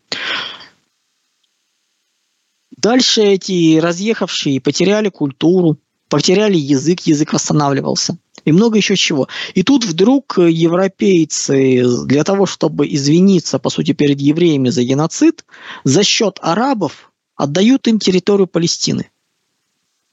Дальше 2.78 3.23
эти 3.23 3.78
разъехавшие 3.80 4.62
потеряли 4.62 5.10
культуру, 5.10 5.80
потеряли 6.10 6.58
язык, 6.58 7.01
язык 7.01 7.34
восстанавливался 7.34 8.17
и 8.45 8.51
много 8.51 8.78
еще 8.78 8.95
чего. 8.95 9.28
И 9.54 9.63
тут 9.63 9.86
вдруг 9.86 10.38
европейцы 10.38 11.84
для 12.06 12.23
того, 12.23 12.45
чтобы 12.45 12.88
извиниться, 12.88 13.60
по 13.60 13.69
сути, 13.69 13.93
перед 13.93 14.21
евреями 14.21 14.69
за 14.69 14.84
геноцид, 14.84 15.45
за 15.84 16.04
счет 16.04 16.38
арабов 16.41 17.12
отдают 17.36 17.88
им 17.88 17.99
территорию 17.99 18.47
Палестины. 18.47 19.10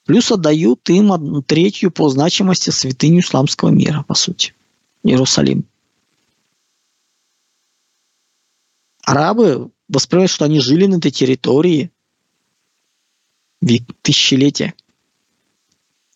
Плюс 0.06 0.32
отдают 0.32 0.88
им 0.90 1.12
одну 1.12 1.42
третью 1.42 1.92
по 1.92 2.08
значимости 2.08 2.70
святыню 2.70 3.20
исламского 3.20 3.68
мира, 3.68 4.04
по 4.08 4.14
сути. 4.14 4.54
Иерусалим. 5.04 5.64
Арабы 9.04 9.70
воспринимают, 9.92 10.30
что 10.30 10.44
они 10.44 10.60
жили 10.60 10.86
на 10.86 10.96
этой 10.96 11.10
территории 11.10 11.90
тысячелетия. 14.02 14.74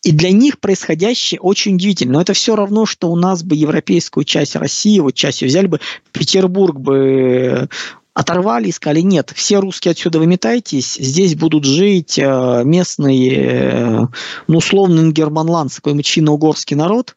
И 0.02 0.12
для 0.12 0.30
них 0.30 0.60
происходящее 0.60 1.40
очень 1.40 1.74
удивительно. 1.74 2.14
Но 2.14 2.20
это 2.20 2.32
все 2.32 2.54
равно, 2.56 2.86
что 2.86 3.10
у 3.10 3.16
нас 3.16 3.42
бы 3.42 3.54
европейскую 3.56 4.24
часть 4.24 4.56
России, 4.56 5.00
вот 5.00 5.14
часть 5.14 5.42
взяли 5.42 5.66
бы, 5.66 5.80
Петербург 6.12 6.78
бы 6.78 7.68
оторвали 8.14 8.68
и 8.68 8.72
сказали, 8.72 9.00
нет, 9.00 9.32
все 9.34 9.60
русские 9.60 9.92
отсюда 9.92 10.18
выметайтесь, 10.18 10.94
здесь 10.94 11.34
будут 11.34 11.64
жить 11.64 12.18
э, 12.18 12.62
местные, 12.64 13.34
э, 13.34 14.06
ну, 14.48 14.56
условно, 14.56 15.12
германландцы, 15.12 15.76
какой-нибудь 15.76 16.06
финно-угорский 16.06 16.76
народ, 16.76 17.14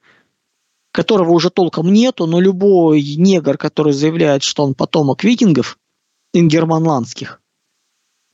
которого 0.91 1.31
уже 1.31 1.51
толком 1.51 1.93
нету, 1.93 2.25
но 2.25 2.41
любой 2.41 3.01
негр, 3.01 3.57
который 3.57 3.93
заявляет, 3.93 4.43
что 4.43 4.63
он 4.65 4.73
потомок 4.73 5.23
викингов, 5.23 5.78
ингерманландских, 6.33 7.41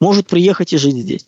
может 0.02 0.28
приехать 0.28 0.74
и 0.74 0.78
жить 0.78 0.96
здесь. 0.96 1.26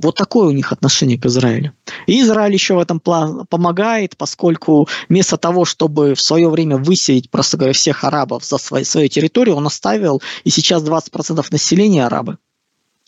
Вот 0.00 0.14
такое 0.14 0.46
у 0.46 0.52
них 0.52 0.70
отношение 0.72 1.18
к 1.18 1.26
Израилю. 1.26 1.72
И 2.06 2.20
Израиль 2.20 2.52
еще 2.52 2.74
в 2.74 2.78
этом 2.78 3.00
плане 3.00 3.44
помогает, 3.48 4.16
поскольку 4.16 4.88
вместо 5.08 5.36
того, 5.36 5.64
чтобы 5.64 6.14
в 6.14 6.20
свое 6.20 6.48
время 6.48 6.76
выселить, 6.76 7.30
просто 7.30 7.56
говоря, 7.56 7.72
всех 7.72 8.04
арабов 8.04 8.44
за 8.44 8.58
свою, 8.58 8.84
свою 8.84 9.08
территорию, 9.08 9.56
он 9.56 9.66
оставил, 9.66 10.22
и 10.44 10.50
сейчас 10.50 10.84
20% 10.84 11.44
населения 11.50 12.06
арабы. 12.06 12.38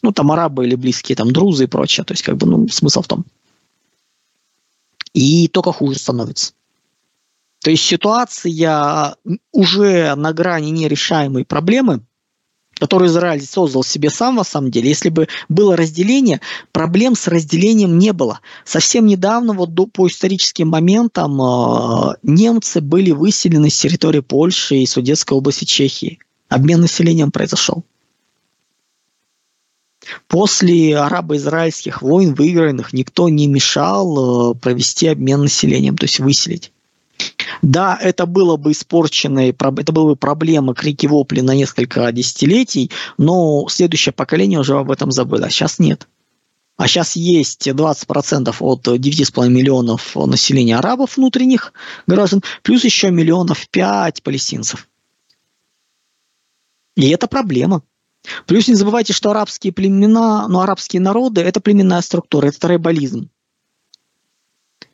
Ну, 0.02 0.10
там 0.10 0.32
арабы 0.32 0.66
или 0.66 0.74
близкие, 0.74 1.14
там 1.14 1.32
друзы 1.32 1.64
и 1.64 1.68
прочее. 1.68 2.04
То 2.04 2.12
есть, 2.12 2.24
как 2.24 2.36
бы, 2.36 2.46
ну, 2.48 2.66
смысл 2.68 3.02
в 3.02 3.06
том. 3.06 3.24
И 5.12 5.46
только 5.46 5.70
хуже 5.72 5.98
становится. 5.98 6.54
То 7.62 7.70
есть 7.70 7.84
ситуация 7.84 9.16
уже 9.52 10.14
на 10.16 10.32
грани 10.32 10.70
нерешаемой 10.70 11.44
проблемы– 11.44 12.00
который 12.80 13.08
Израиль 13.08 13.42
создал 13.42 13.84
себе 13.84 14.10
сам, 14.10 14.36
на 14.36 14.44
самом 14.44 14.70
деле, 14.70 14.88
если 14.88 15.10
бы 15.10 15.28
было 15.48 15.76
разделение, 15.76 16.40
проблем 16.72 17.14
с 17.14 17.28
разделением 17.28 17.98
не 17.98 18.12
было. 18.12 18.40
Совсем 18.64 19.06
недавно, 19.06 19.52
вот 19.52 19.74
до, 19.74 19.86
по 19.86 20.08
историческим 20.08 20.68
моментам, 20.68 21.40
э, 21.40 22.16
немцы 22.22 22.80
были 22.80 23.10
выселены 23.10 23.68
с 23.70 23.78
территории 23.78 24.20
Польши 24.20 24.76
и 24.76 24.86
Судетской 24.86 25.36
области 25.36 25.64
Чехии. 25.64 26.18
Обмен 26.48 26.80
населением 26.80 27.30
произошел. 27.30 27.84
После 30.26 30.96
арабо-израильских 30.96 32.00
войн, 32.00 32.34
выигранных, 32.34 32.94
никто 32.94 33.28
не 33.28 33.46
мешал 33.46 34.52
э, 34.52 34.54
провести 34.54 35.06
обмен 35.06 35.42
населением, 35.42 35.98
то 35.98 36.04
есть 36.04 36.18
выселить. 36.18 36.72
Да, 37.62 37.98
это 38.00 38.26
было 38.26 38.56
бы 38.56 38.72
испорченное, 38.72 39.50
это 39.50 39.92
было 39.92 40.10
бы 40.10 40.16
проблема 40.16 40.74
крики-вопли 40.74 41.40
на 41.40 41.54
несколько 41.54 42.10
десятилетий, 42.12 42.90
но 43.18 43.66
следующее 43.68 44.12
поколение 44.12 44.60
уже 44.60 44.78
об 44.78 44.90
этом 44.90 45.10
забыло. 45.10 45.46
А 45.46 45.50
сейчас 45.50 45.78
нет. 45.78 46.08
А 46.76 46.88
сейчас 46.88 47.14
есть 47.14 47.68
20% 47.68 48.56
от 48.58 48.88
9,5 48.88 49.48
миллионов 49.48 50.16
населения 50.16 50.78
арабов 50.78 51.16
внутренних 51.16 51.74
граждан, 52.06 52.42
плюс 52.62 52.84
еще 52.84 53.10
миллионов 53.10 53.68
5 53.68 54.22
палестинцев. 54.22 54.88
И 56.96 57.08
это 57.10 57.26
проблема. 57.26 57.82
Плюс 58.46 58.68
не 58.68 58.74
забывайте, 58.74 59.12
что 59.12 59.30
арабские 59.30 59.72
племена, 59.72 60.48
ну, 60.48 60.60
арабские 60.60 61.00
народы– 61.00 61.40
это 61.42 61.60
племенная 61.60 62.00
структура, 62.00 62.48
это 62.48 62.60
трайбализм. 62.60 63.28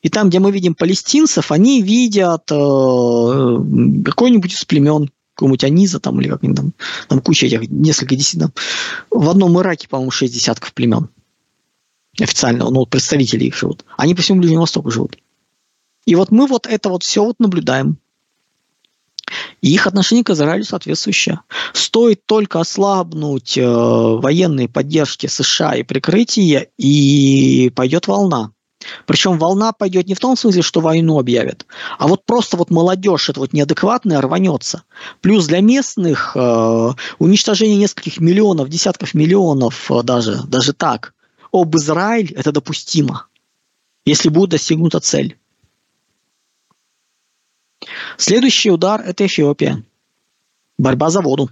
И 0.07 0.09
там, 0.09 0.29
где 0.29 0.39
мы 0.39 0.53
видим 0.53 0.77
палестинцев, 0.77 1.51
они 1.51 1.83
видят 1.83 2.49
э, 2.53 4.05
какой-нибудь 4.05 4.55
из 4.55 4.65
племен, 4.65 5.11
какого-нибудь 5.35 5.65
Аниза 5.65 5.99
там, 5.99 6.21
или 6.21 6.29
как-нибудь 6.29 6.57
там, 6.57 6.73
там 7.09 7.21
куча 7.21 7.47
этих, 7.47 7.69
несколько 7.69 8.15
десятков. 8.15 8.53
В 9.11 9.29
одном 9.29 9.61
Ираке, 9.61 9.89
по-моему, 9.89 10.13
шесть 10.13 10.33
десятков 10.33 10.75
племен. 10.75 11.09
Официально, 12.21 12.71
ну, 12.71 12.79
вот 12.79 12.91
представители 12.91 13.47
их 13.47 13.57
живут. 13.57 13.85
Они 13.97 14.15
по 14.15 14.23
всему 14.23 14.39
Ближнему 14.39 14.61
Востоку 14.61 14.93
живут. 14.93 15.19
И 16.05 16.15
вот 16.15 16.31
мы 16.31 16.47
вот 16.47 16.69
это 16.69 16.89
вот 16.89 17.03
все 17.03 17.25
вот 17.25 17.41
наблюдаем. 17.41 17.99
И 19.61 19.75
их 19.75 19.89
отношение 19.89 20.23
к 20.23 20.31
Израилю 20.31 20.63
соответствующее. 20.63 21.41
Стоит 21.73 22.25
только 22.27 22.61
ослабнуть 22.61 23.59
э, 23.59 23.67
военные 23.67 24.69
поддержки 24.69 25.27
США 25.27 25.75
и 25.75 25.83
прикрытие, 25.83 26.69
и 26.79 27.73
пойдет 27.75 28.07
волна. 28.07 28.53
Причем 29.07 29.39
волна 29.39 29.73
пойдет 29.73 30.07
не 30.07 30.15
в 30.15 30.21
том 30.21 30.37
смысле, 30.37 30.63
что 30.63 30.81
войну 30.81 31.19
объявят, 31.19 31.67
а 31.99 32.09
вот 32.09 32.25
просто 32.25 32.57
вот 32.57 32.71
молодежь, 32.71 33.29
это 33.29 33.41
вот 33.41 33.53
неадекватная, 33.53 34.21
рванется. 34.21 34.83
Плюс 35.21 35.47
для 35.47 35.61
местных 35.61 36.33
э, 36.35 36.91
уничтожение 37.19 37.77
нескольких 37.77 38.21
миллионов, 38.21 38.69
десятков 38.69 39.15
миллионов 39.15 39.91
э, 39.91 40.03
даже, 40.03 40.43
даже 40.47 40.73
так, 40.73 41.15
об 41.53 41.77
Израиль 41.77 42.33
это 42.33 42.53
допустимо, 42.53 43.27
если 44.05 44.29
будет 44.29 44.51
достигнута 44.51 45.01
цель. 45.01 45.39
Следующий 48.17 48.71
удар– 48.71 49.01
это 49.07 49.27
Эфиопия. 49.27 49.83
Борьба 50.79 51.11
за 51.11 51.21
воду. 51.21 51.51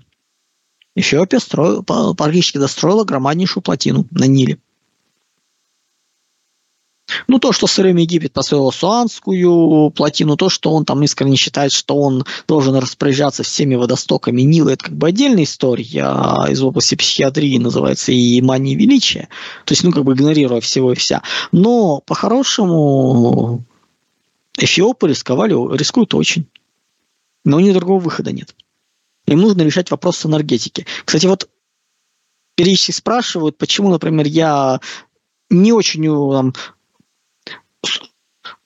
Эфиопия 0.95 1.41
строила, 1.41 1.83
практически 1.83 2.59
достроила 2.59 3.05
громаднейшую 3.05 3.63
плотину 3.63 4.07
на 4.11 4.25
Ниле. 4.25 4.59
Ну, 7.29 7.39
то, 7.39 7.53
что 7.53 7.67
в 7.67 7.79
время 7.79 8.03
Египет 8.03 8.33
построил 8.33 8.73
Суанскую 8.73 9.91
плотину, 9.91 10.37
то, 10.37 10.49
что 10.49 10.73
он 10.73 10.85
там 10.85 11.03
искренне 11.03 11.37
считает, 11.37 11.73
что 11.73 11.97
он 11.97 12.25
должен 12.49 12.75
распоряжаться 12.77 13.43
всеми 13.43 13.75
водостоками 13.75 14.43
Нила, 14.43 14.71
это 14.71 14.85
как 14.87 14.97
бы 14.97 15.09
отдельная 15.09 15.45
история 15.45 16.05
а 16.07 16.47
из 16.49 16.63
области 16.63 16.95
психиатрии, 16.95 17.59
называется, 17.59 18.13
и 18.13 18.41
мании 18.41 18.75
величия. 18.75 19.29
То 19.65 19.73
есть, 19.73 19.85
ну, 19.85 19.93
как 19.93 20.05
бы 20.05 20.15
игнорируя 20.15 20.61
всего 20.61 20.93
и 20.93 20.97
вся. 20.97 21.23
Но, 21.53 22.01
по-хорошему, 22.07 23.65
эфиопы 24.57 25.09
рисковали, 25.09 25.53
рискуют 25.77 26.15
очень. 26.15 26.47
Но 27.45 27.59
у 27.59 27.61
них 27.61 27.75
другого 27.75 28.01
выхода 28.01 28.33
нет. 28.33 28.55
Им 29.27 29.41
нужно 29.41 29.63
решать 29.63 29.91
вопрос 29.91 30.25
энергетики. 30.25 30.87
Кстати, 31.05 31.27
вот 31.27 31.49
периодически 32.55 32.93
спрашивают, 32.93 33.59
почему, 33.59 33.91
например, 33.91 34.27
я 34.27 34.81
не 35.51 35.73
очень 35.73 36.05
там, 36.33 36.55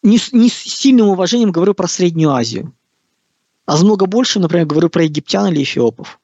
не, 0.03 0.19
не 0.33 0.49
с 0.49 0.55
сильным 0.55 1.09
уважением 1.09 1.53
говорю 1.53 1.75
про 1.75 1.89
Среднюю 1.89 2.31
Азию, 2.33 2.75
а 3.67 3.77
с 3.77 3.83
много 3.83 4.07
больше, 4.07 4.41
например, 4.41 4.67
говорю 4.67 4.89
про 4.89 5.05
египтян 5.05 5.47
или 5.49 5.63
эфиопов. 5.63 6.19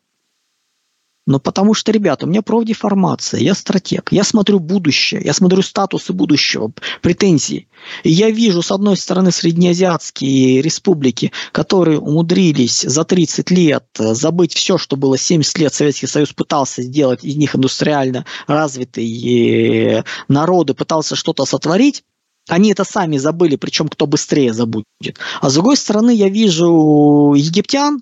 Ну, 1.26 1.40
потому 1.40 1.72
что, 1.72 1.90
ребята, 1.90 2.26
у 2.26 2.28
меня 2.28 2.42
профдеформация, 2.42 3.40
я 3.40 3.54
стратег, 3.54 4.12
я 4.12 4.24
смотрю 4.24 4.58
будущее, 4.58 5.22
я 5.24 5.32
смотрю 5.32 5.62
статусы 5.62 6.12
будущего, 6.12 6.70
претензии. 7.00 7.66
И 8.02 8.10
я 8.10 8.30
вижу, 8.30 8.60
с 8.60 8.70
одной 8.70 8.98
стороны, 8.98 9.30
среднеазиатские 9.30 10.60
республики, 10.60 11.32
которые 11.52 11.98
умудрились 11.98 12.82
за 12.82 13.04
30 13.04 13.50
лет 13.52 13.86
забыть 13.98 14.54
все, 14.54 14.76
что 14.76 14.96
было 14.96 15.16
70 15.16 15.58
лет 15.58 15.72
Советский 15.72 16.06
Союз 16.06 16.34
пытался 16.34 16.82
сделать 16.82 17.24
из 17.24 17.36
них 17.36 17.56
индустриально 17.56 18.26
развитые 18.46 20.00
э, 20.00 20.04
народы, 20.28 20.74
пытался 20.74 21.16
что-то 21.16 21.46
сотворить, 21.46 22.04
они 22.48 22.72
это 22.72 22.84
сами 22.84 23.16
забыли, 23.16 23.56
причем 23.56 23.88
кто 23.88 24.06
быстрее 24.06 24.52
забудет. 24.52 25.18
А 25.40 25.50
с 25.50 25.54
другой 25.54 25.76
стороны, 25.76 26.14
я 26.14 26.28
вижу 26.28 27.34
египтян, 27.36 28.00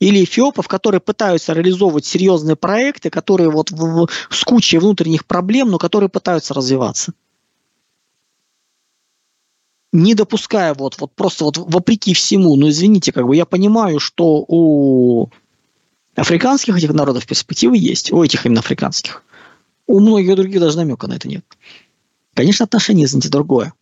или 0.00 0.22
эфиопов, 0.22 0.68
которые 0.68 1.00
пытаются 1.00 1.52
реализовывать 1.52 2.04
серьезные 2.04 2.56
проекты, 2.56 3.10
которые 3.10 3.50
вот 3.50 3.70
в, 3.70 4.06
в, 4.06 4.08
с 4.30 4.44
кучей 4.44 4.78
внутренних 4.78 5.26
проблем, 5.26 5.70
но 5.70 5.78
которые 5.78 6.08
пытаются 6.08 6.54
развиваться. 6.54 7.12
Не 9.92 10.14
допуская 10.14 10.74
вот, 10.74 11.00
вот 11.00 11.12
просто 11.12 11.44
вот 11.44 11.56
вопреки 11.56 12.14
всему, 12.14 12.54
ну 12.56 12.68
извините, 12.68 13.10
как 13.10 13.26
бы 13.26 13.34
я 13.34 13.46
понимаю, 13.46 13.98
что 13.98 14.44
у 14.46 15.30
африканских 16.14 16.76
этих 16.76 16.92
народов 16.92 17.26
перспективы 17.26 17.78
есть, 17.78 18.12
у 18.12 18.22
этих 18.22 18.44
именно 18.44 18.60
африканских. 18.60 19.24
У 19.86 20.00
многих 20.00 20.36
других 20.36 20.60
даже 20.60 20.76
намека 20.76 21.06
на 21.06 21.14
это 21.14 21.26
нет. 21.26 21.44
Конечно, 22.38 22.66
отношения, 22.66 23.02
извините, 23.02 23.30
другое. 23.30 23.72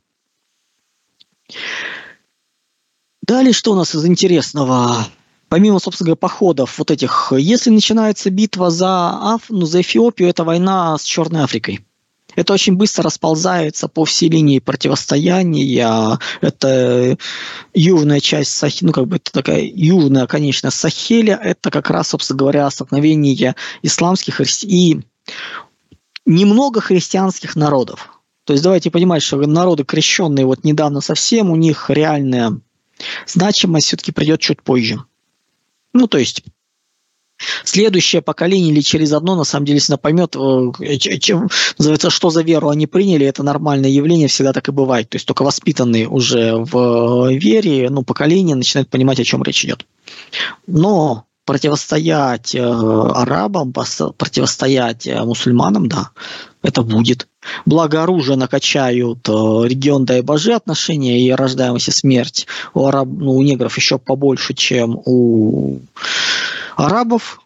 Далее, 3.20 3.52
что 3.52 3.72
у 3.72 3.74
нас 3.74 3.94
из 3.94 4.06
интересного? 4.06 5.06
помимо, 5.50 5.78
собственно 5.78 6.06
говоря, 6.06 6.16
походов 6.16 6.78
вот 6.78 6.90
этих, 6.90 7.34
если 7.36 7.68
начинается 7.68 8.30
битва 8.30 8.70
за, 8.70 9.34
Аф, 9.34 9.42
ну, 9.50 9.66
за 9.66 9.82
Эфиопию, 9.82 10.30
это 10.30 10.42
война 10.42 10.96
с 10.96 11.02
Черной 11.02 11.44
Африкой. 11.44 11.86
Это 12.34 12.54
очень 12.54 12.76
быстро 12.76 13.04
расползается 13.04 13.88
по 13.88 14.06
всей 14.06 14.30
линии 14.30 14.58
противостояния. 14.58 16.18
Это 16.40 17.18
южная 17.74 18.20
часть 18.20 18.52
Сахеля, 18.52 18.86
ну, 18.86 18.92
как 18.94 19.06
бы 19.06 19.16
это 19.16 19.30
такая 19.30 19.70
южная, 19.70 20.26
конечно, 20.26 20.70
Сахеля. 20.70 21.38
Это 21.42 21.70
как 21.70 21.90
раз, 21.90 22.08
собственно 22.08 22.38
говоря, 22.38 22.70
столкновение 22.70 23.54
исламских 23.82 24.40
и 24.62 25.02
немного 26.24 26.80
христианских 26.80 27.54
народов. 27.54 28.15
То 28.46 28.52
есть 28.52 28.62
давайте 28.62 28.92
понимать, 28.92 29.24
что 29.24 29.38
народы 29.38 29.84
крещенные 29.84 30.46
вот 30.46 30.62
недавно 30.62 31.00
совсем, 31.00 31.50
у 31.50 31.56
них 31.56 31.90
реальная 31.90 32.60
значимость 33.26 33.88
все-таки 33.88 34.12
придет 34.12 34.40
чуть 34.40 34.62
позже. 34.62 35.02
Ну, 35.92 36.06
то 36.06 36.16
есть 36.16 36.44
следующее 37.64 38.22
поколение 38.22 38.72
или 38.72 38.82
через 38.82 39.12
одно, 39.12 39.34
на 39.34 39.42
самом 39.42 39.66
деле, 39.66 39.78
если 39.78 39.96
поймет, 39.96 40.36
э, 40.36 40.96
чем, 40.96 41.48
называется, 41.76 42.08
что 42.08 42.30
за 42.30 42.42
веру 42.42 42.68
они 42.68 42.86
приняли, 42.86 43.26
это 43.26 43.42
нормальное 43.42 43.90
явление, 43.90 44.28
всегда 44.28 44.52
так 44.52 44.68
и 44.68 44.72
бывает. 44.72 45.08
То 45.08 45.16
есть 45.16 45.26
только 45.26 45.42
воспитанные 45.42 46.08
уже 46.08 46.54
в 46.54 47.28
вере, 47.32 47.90
ну, 47.90 48.04
поколение 48.04 48.54
начинает 48.54 48.88
понимать, 48.88 49.18
о 49.18 49.24
чем 49.24 49.42
речь 49.42 49.64
идет. 49.64 49.84
Но 50.68 51.25
противостоять 51.46 52.54
э, 52.54 52.60
арабам, 52.60 53.72
противостоять 53.72 55.06
э, 55.06 55.22
мусульманам, 55.22 55.88
да, 55.88 56.10
это 56.62 56.82
будет. 56.82 57.28
Благо 57.64 58.02
оружие 58.02 58.36
накачают 58.36 59.26
э, 59.28 59.32
регион 59.32 60.06
боже 60.24 60.54
отношения 60.54 61.20
и 61.20 61.30
рождаемость 61.30 61.88
и 61.88 61.92
смерть 61.92 62.46
у, 62.74 62.86
араб, 62.86 63.08
ну, 63.08 63.36
у 63.36 63.42
негров 63.42 63.76
еще 63.78 63.98
побольше, 63.98 64.54
чем 64.54 65.00
у 65.04 65.78
арабов. 66.76 67.40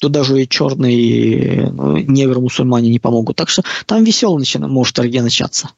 Тут 0.00 0.12
даже 0.12 0.42
и 0.42 0.48
черные 0.48 1.70
ну, 1.70 1.98
негры-мусульмане 1.98 2.90
не 2.90 2.98
помогут. 2.98 3.36
Так 3.36 3.50
что 3.50 3.62
там 3.86 4.02
весело 4.04 4.38
начинает, 4.38 4.72
может 4.72 4.96
торги 4.96 5.20
начаться. 5.20 5.70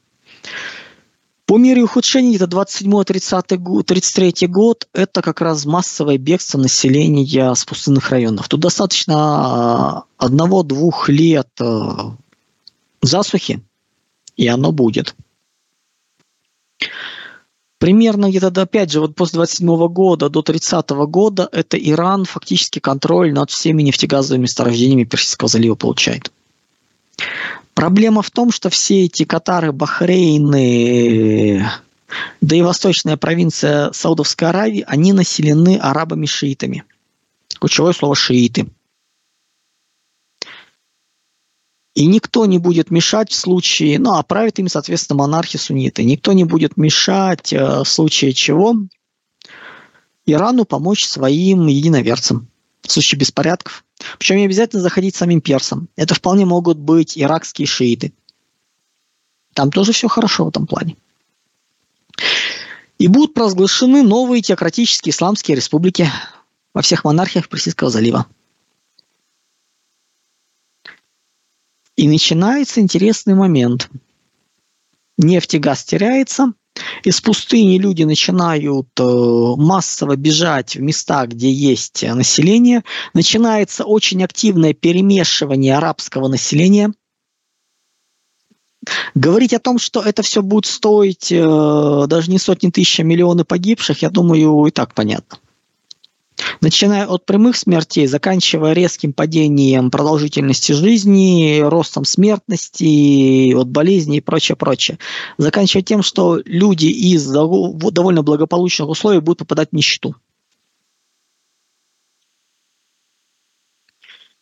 По 1.47 1.57
мере 1.57 1.81
ухудшения, 1.81 2.35
это 2.35 2.45
27-33 2.45 4.47
год, 4.47 4.89
это 4.91 5.21
как 5.21 5.39
раз 5.39 5.65
массовое 5.65 6.17
бегство 6.17 6.57
населения 6.57 7.55
с 7.55 7.63
пустынных 7.63 8.09
районов. 8.09 8.49
Тут 8.49 8.59
достаточно 8.59 9.15
а, 9.15 10.03
одного-двух 10.17 11.07
лет 11.07 11.47
а, 11.61 12.17
засухи, 13.01 13.63
и 14.35 14.45
оно 14.45 14.73
будет. 14.73 15.15
Примерно 17.79 18.29
где-то, 18.29 18.61
опять 18.61 18.91
же, 18.91 18.99
вот 18.99 19.15
после 19.15 19.37
27 19.37 19.87
года 19.87 20.29
до 20.29 20.41
30 20.41 20.89
года 20.89 21.47
это 21.53 21.77
Иран 21.77 22.25
фактически 22.25 22.79
контроль 22.79 23.31
над 23.31 23.51
всеми 23.51 23.83
нефтегазовыми 23.83 24.41
месторождениями 24.41 25.05
Персидского 25.05 25.47
залива 25.47 25.75
получает. 25.75 26.29
Проблема 27.77 28.23
в 28.23 28.31
том, 28.31 28.49
что 28.49 28.71
все 28.71 29.03
эти 29.03 29.23
Катары, 29.23 29.71
Бахрейны, 29.71 31.63
да 32.41 32.55
и 32.55 32.63
восточная 32.63 33.17
провинция 33.17 33.91
Саудовской 33.91 34.49
Аравии, 34.49 34.83
они 34.87 35.13
населены 35.13 35.77
арабами-шиитами. 35.77 36.85
Ключевое 37.59 37.93
слово 37.93 38.15
«шииты». 38.15 38.65
И 41.93 42.07
никто 42.07 42.47
не 42.47 42.57
будет 42.57 42.89
мешать 42.89 43.29
в 43.29 43.35
случае, 43.35 43.99
ну, 43.99 44.13
а 44.13 44.23
правят 44.23 44.57
им, 44.57 44.69
соответственно, 44.69 45.19
монархи-сунниты. 45.19 46.03
Никто 46.03 46.33
не 46.33 46.45
будет 46.45 46.77
мешать 46.77 47.53
э, 47.53 47.83
в 47.83 47.87
случае 47.87 48.33
чего 48.33 48.73
Ирану 50.25 50.65
помочь 50.65 51.05
своим 51.05 51.67
единоверцам 51.67 52.49
в 52.81 52.91
случае 52.91 53.19
беспорядков. 53.19 53.83
Причем 54.17 54.37
не 54.37 54.45
обязательно 54.45 54.81
заходить 54.81 55.15
самим 55.15 55.41
персам. 55.41 55.89
Это 55.95 56.15
вполне 56.15 56.45
могут 56.45 56.77
быть 56.77 57.17
иракские 57.17 57.67
шииты. 57.67 58.13
Там 59.53 59.71
тоже 59.71 59.91
все 59.91 60.07
хорошо 60.07 60.45
в 60.45 60.49
этом 60.49 60.67
плане. 60.67 60.95
И 62.97 63.07
будут 63.07 63.33
провозглашены 63.33 64.03
новые 64.03 64.41
теократические 64.41 65.11
исламские 65.11 65.55
республики 65.55 66.09
во 66.73 66.81
всех 66.81 67.03
монархиях 67.03 67.49
Персидского 67.49 67.89
залива. 67.89 68.27
И 71.95 72.07
начинается 72.07 72.79
интересный 72.79 73.33
момент. 73.33 73.89
Нефть 75.17 75.55
и 75.55 75.59
газ 75.59 75.83
теряется– 75.83 76.53
из 77.03 77.21
пустыни 77.21 77.77
люди 77.77 78.03
начинают 78.03 78.87
э, 78.99 79.03
массово 79.03 80.15
бежать 80.15 80.75
в 80.75 80.81
места, 80.81 81.25
где 81.25 81.51
есть 81.51 82.03
население. 82.03 82.83
Начинается 83.13 83.85
очень 83.85 84.23
активное 84.23 84.73
перемешивание 84.73 85.77
арабского 85.77 86.27
населения. 86.27 86.91
Говорить 89.15 89.53
о 89.53 89.59
том, 89.59 89.79
что 89.79 90.01
это 90.01 90.21
все 90.21 90.41
будет 90.41 90.65
стоить 90.65 91.31
э, 91.31 92.05
даже 92.07 92.31
не 92.31 92.39
сотни 92.39 92.69
тысяч, 92.69 92.99
а 92.99 93.03
миллионы 93.03 93.43
погибших, 93.43 94.01
я 94.01 94.09
думаю, 94.09 94.65
и 94.65 94.71
так 94.71 94.93
понятно 94.93 95.39
начиная 96.61 97.05
от 97.07 97.25
прямых 97.25 97.55
смертей, 97.55 98.07
заканчивая 98.07 98.73
резким 98.73 99.13
падением 99.13 99.91
продолжительности 99.91 100.71
жизни, 100.71 101.61
ростом 101.61 102.05
смертности, 102.05 103.53
от 103.53 103.67
болезней 103.67 104.17
и 104.17 104.21
прочее, 104.21 104.55
прочее. 104.55 104.99
Заканчивая 105.37 105.83
тем, 105.83 106.03
что 106.03 106.39
люди 106.45 106.87
из 106.87 107.25
довольно 107.27 108.23
благополучных 108.23 108.89
условий 108.89 109.19
будут 109.19 109.39
попадать 109.39 109.69
в 109.71 109.75
нищету. 109.75 110.15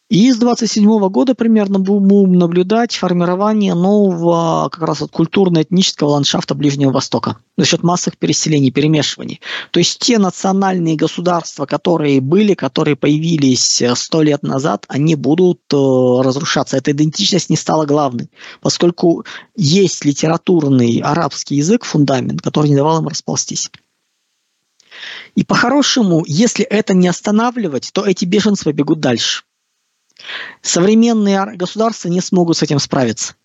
И 0.07 0.31
с 0.31 0.37
27 0.37 1.09
года 1.09 1.33
примерно 1.33 1.79
будем 1.79 2.33
наблюдать 2.33 2.95
формирование 2.95 3.73
нового 3.73 4.69
как 4.69 4.83
раз 4.83 5.01
вот 5.01 5.09
культурно-этнического 5.09 6.09
ландшафта 6.09 6.53
Ближнего 6.53 6.91
Востока 6.91 7.37
за 7.57 7.65
счет 7.65 7.81
массовых 7.81 8.19
переселений, 8.19 8.69
перемешиваний. 8.69 9.41
То 9.71 9.79
есть 9.79 9.97
те 9.97 10.19
национальные 10.19 10.95
государства, 10.95 11.65
которые 11.65 12.21
были, 12.21 12.53
которые 12.53 12.95
появились 12.95 13.81
э, 13.81 13.95
сто 13.95 14.21
лет 14.21 14.43
назад, 14.43 14.85
они 14.89 15.15
будут 15.15 15.61
э, 15.73 15.75
разрушаться. 15.75 16.77
Эта 16.77 16.91
идентичность 16.91 17.49
не 17.49 17.57
стала 17.57 17.87
главной, 17.87 18.29
поскольку 18.61 19.25
есть 19.55 20.05
литературный 20.05 20.99
арабский 20.99 21.55
язык, 21.55 21.83
фундамент, 21.83 22.43
который 22.43 22.69
не 22.69 22.75
давал 22.75 23.01
им 23.01 23.07
расползтись. 23.07 23.71
И 25.33 25.43
по-хорошему, 25.43 26.23
если 26.27 26.63
это 26.63 26.93
не 26.93 27.07
останавливать, 27.07 27.89
то 27.91 28.05
эти 28.05 28.25
беженцы 28.25 28.71
бегут 28.71 28.99
дальше. 28.99 29.44
Современные 30.61 31.55
государства 31.55 32.09
не 32.09 32.21
смогут 32.21 32.57
с 32.57 32.63
этим 32.63 32.79
справиться. 32.79 33.35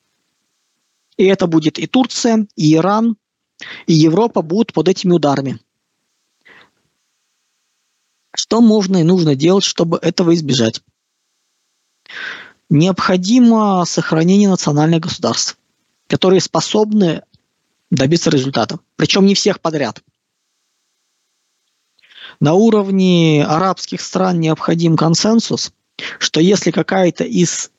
И 1.17 1.25
это 1.25 1.47
будет 1.47 1.79
и 1.79 1.87
Турция, 1.87 2.47
и 2.57 2.75
Иран, 2.75 3.17
и 3.87 3.93
Европа 3.93 4.43
будут 4.43 4.73
под 4.73 4.89
этими 4.89 5.13
ударами. 5.13 5.61
Что 8.35 8.61
можно 8.61 8.99
и 8.99 9.03
нужно 9.03 9.35
делать, 9.35 9.65
чтобы 9.65 9.99
этого 10.01 10.35
избежать? 10.35 10.83
Необходимо 12.69 13.85
сохранение 13.85 14.49
национальных 14.49 15.01
государств, 15.01 15.59
которые 16.07 16.41
способны 16.41 17.23
добиться 17.91 18.31
результата. 18.31 18.79
Причем 18.97 19.27
не 19.27 19.35
всех 19.35 19.61
подряд. 19.61 20.01
На 22.39 22.55
уровне 22.55 23.45
арабских 23.45 24.01
стран 24.01 24.39
необходим 24.41 24.97
консенсус– 24.97 25.73
что 26.19 26.41
если 26.41 26.71
какая-то 26.71 27.25
из 27.25 27.71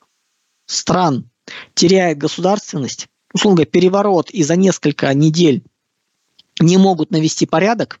стран 0.66 1.28
теряет 1.74 2.18
государственность, 2.18 3.08
условно 3.32 3.64
переворот 3.64 4.30
и 4.30 4.42
за 4.42 4.56
несколько 4.56 5.12
недель 5.14 5.62
не 6.60 6.76
могут 6.76 7.10
навести 7.10 7.46
порядок, 7.46 8.00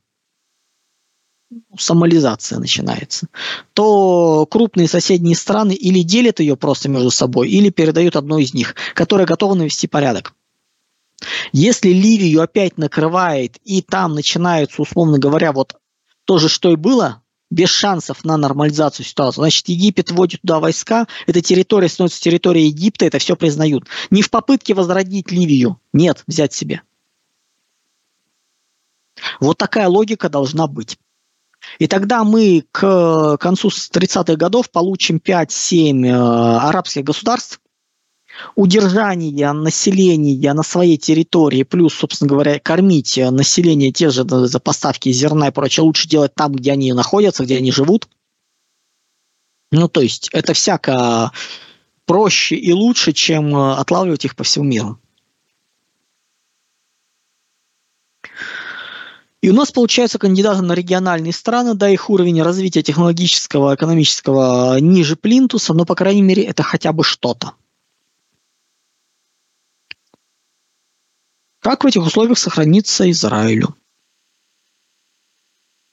сомализация 1.78 2.58
начинается, 2.58 3.28
то 3.74 4.46
крупные 4.46 4.88
соседние 4.88 5.36
страны 5.36 5.72
или 5.72 6.02
делят 6.02 6.40
ее 6.40 6.56
просто 6.56 6.88
между 6.88 7.10
собой, 7.10 7.50
или 7.50 7.70
передают 7.70 8.16
одну 8.16 8.38
из 8.38 8.54
них, 8.54 8.74
которая 8.94 9.26
готова 9.26 9.54
навести 9.54 9.86
порядок. 9.86 10.34
Если 11.52 11.90
Ливию 11.90 12.42
опять 12.42 12.78
накрывает, 12.78 13.58
и 13.64 13.82
там 13.82 14.14
начинается, 14.14 14.82
условно 14.82 15.18
говоря, 15.18 15.52
вот 15.52 15.76
то 16.24 16.38
же, 16.38 16.48
что 16.48 16.72
и 16.72 16.76
было, 16.76 17.21
без 17.52 17.68
шансов 17.68 18.24
на 18.24 18.38
нормализацию 18.38 19.04
ситуации. 19.04 19.40
Значит, 19.40 19.68
Египет 19.68 20.10
вводит 20.10 20.40
туда 20.40 20.58
войска, 20.58 21.06
эта 21.26 21.42
территория 21.42 21.88
становится 21.88 22.20
территорией 22.20 22.68
Египта, 22.68 23.04
это 23.04 23.18
все 23.18 23.36
признают. 23.36 23.86
Не 24.10 24.22
в 24.22 24.30
попытке 24.30 24.72
возродить 24.72 25.30
Ливию, 25.30 25.78
нет, 25.92 26.24
взять 26.26 26.54
себе. 26.54 26.82
Вот 29.38 29.58
такая 29.58 29.88
логика 29.88 30.30
должна 30.30 30.66
быть. 30.66 30.98
И 31.78 31.86
тогда 31.86 32.24
мы 32.24 32.64
к 32.72 33.36
концу 33.38 33.68
30-х 33.68 34.34
годов 34.36 34.70
получим 34.70 35.18
5-7 35.18 36.06
э, 36.06 36.10
арабских 36.10 37.04
государств, 37.04 37.60
удержание 38.54 39.52
населения 39.52 40.52
на 40.52 40.62
своей 40.62 40.96
территории, 40.96 41.62
плюс, 41.62 41.94
собственно 41.94 42.28
говоря, 42.28 42.58
кормить 42.58 43.18
население 43.18 43.92
те 43.92 44.10
же 44.10 44.24
за 44.26 44.60
поставки 44.60 45.10
зерна 45.12 45.48
и 45.48 45.52
прочее, 45.52 45.84
лучше 45.84 46.08
делать 46.08 46.34
там, 46.34 46.52
где 46.52 46.72
они 46.72 46.92
находятся, 46.92 47.44
где 47.44 47.58
они 47.58 47.72
живут. 47.72 48.08
Ну, 49.70 49.88
то 49.88 50.02
есть, 50.02 50.28
это 50.32 50.52
всяко 50.52 51.32
проще 52.04 52.56
и 52.56 52.72
лучше, 52.72 53.12
чем 53.12 53.56
э, 53.56 53.74
отлавливать 53.74 54.24
их 54.24 54.36
по 54.36 54.44
всему 54.44 54.66
миру. 54.66 54.98
И 59.40 59.50
у 59.50 59.54
нас 59.54 59.72
получается 59.72 60.18
кандидаты 60.18 60.62
на 60.62 60.72
региональные 60.72 61.32
страны, 61.32 61.74
да, 61.74 61.88
их 61.88 62.10
уровень 62.10 62.42
развития 62.42 62.82
технологического, 62.82 63.74
экономического 63.74 64.78
ниже 64.78 65.16
плинтуса, 65.16 65.74
но, 65.74 65.84
по 65.84 65.96
крайней 65.96 66.22
мере, 66.22 66.44
это 66.44 66.62
хотя 66.62 66.92
бы 66.92 67.02
что-то. 67.02 67.54
Как 71.62 71.84
в 71.84 71.86
этих 71.86 72.02
условиях 72.02 72.38
сохраниться 72.38 73.08
Израилю? 73.12 73.76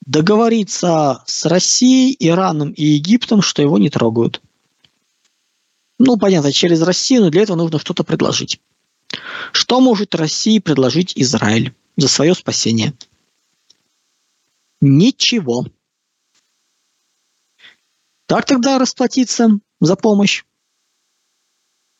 Договориться 0.03 1.23
с 1.27 1.45
Россией, 1.45 2.15
Ираном 2.19 2.71
и 2.71 2.83
Египтом, 2.83 3.43
что 3.43 3.61
его 3.61 3.77
не 3.77 3.91
трогают. 3.91 4.41
Ну, 5.99 6.17
понятно, 6.17 6.51
через 6.51 6.81
Россию, 6.81 7.21
но 7.21 7.29
для 7.29 7.43
этого 7.43 7.55
нужно 7.55 7.77
что-то 7.77 8.03
предложить. 8.03 8.59
Что 9.51 9.79
может 9.79 10.15
России 10.15 10.57
предложить 10.57 11.13
Израиль 11.15 11.75
за 11.97 12.07
свое 12.07 12.33
спасение? 12.33 12.95
Ничего. 14.81 15.67
Так 18.25 18.45
тогда 18.45 18.79
расплатиться 18.79 19.59
за 19.79 19.95
помощь? 19.95 20.45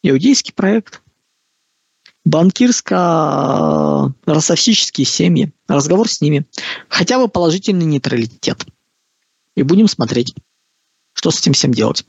Иудейский 0.01 0.53
проект. 0.53 1.03
Банкирско-ростовсические 2.25 5.05
семьи. 5.05 5.53
Разговор 5.67 6.09
с 6.09 6.21
ними. 6.21 6.45
Хотя 6.87 7.19
бы 7.19 7.27
положительный 7.27 7.85
нейтралитет. 7.85 8.65
И 9.55 9.63
будем 9.63 9.87
смотреть, 9.87 10.35
что 11.13 11.31
с 11.31 11.39
этим 11.39 11.53
всем 11.53 11.73
делать. 11.73 12.05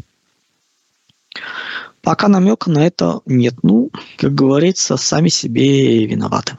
Пока 2.03 2.29
намека 2.29 2.71
на 2.71 2.87
это 2.87 3.21
нет. 3.27 3.63
Ну, 3.63 3.91
как 4.17 4.35
говорится, 4.35 4.97
сами 4.97 5.29
себе 5.29 6.07
виноваты. 6.07 6.57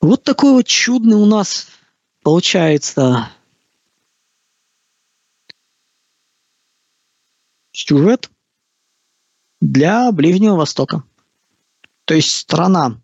Вот 0.00 0.22
такой 0.22 0.52
вот 0.52 0.66
чудный 0.66 1.16
у 1.16 1.26
нас 1.26 1.68
получается 2.22 3.30
сюжет 7.72 8.30
для 9.60 10.12
Ближнего 10.12 10.56
Востока. 10.56 11.02
То 12.08 12.14
есть 12.14 12.30
страна 12.30 12.96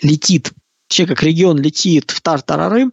летит, 0.00 0.52
вообще 0.88 1.06
как 1.06 1.22
регион 1.22 1.58
летит 1.58 2.10
в 2.10 2.22
тартарары, 2.22 2.90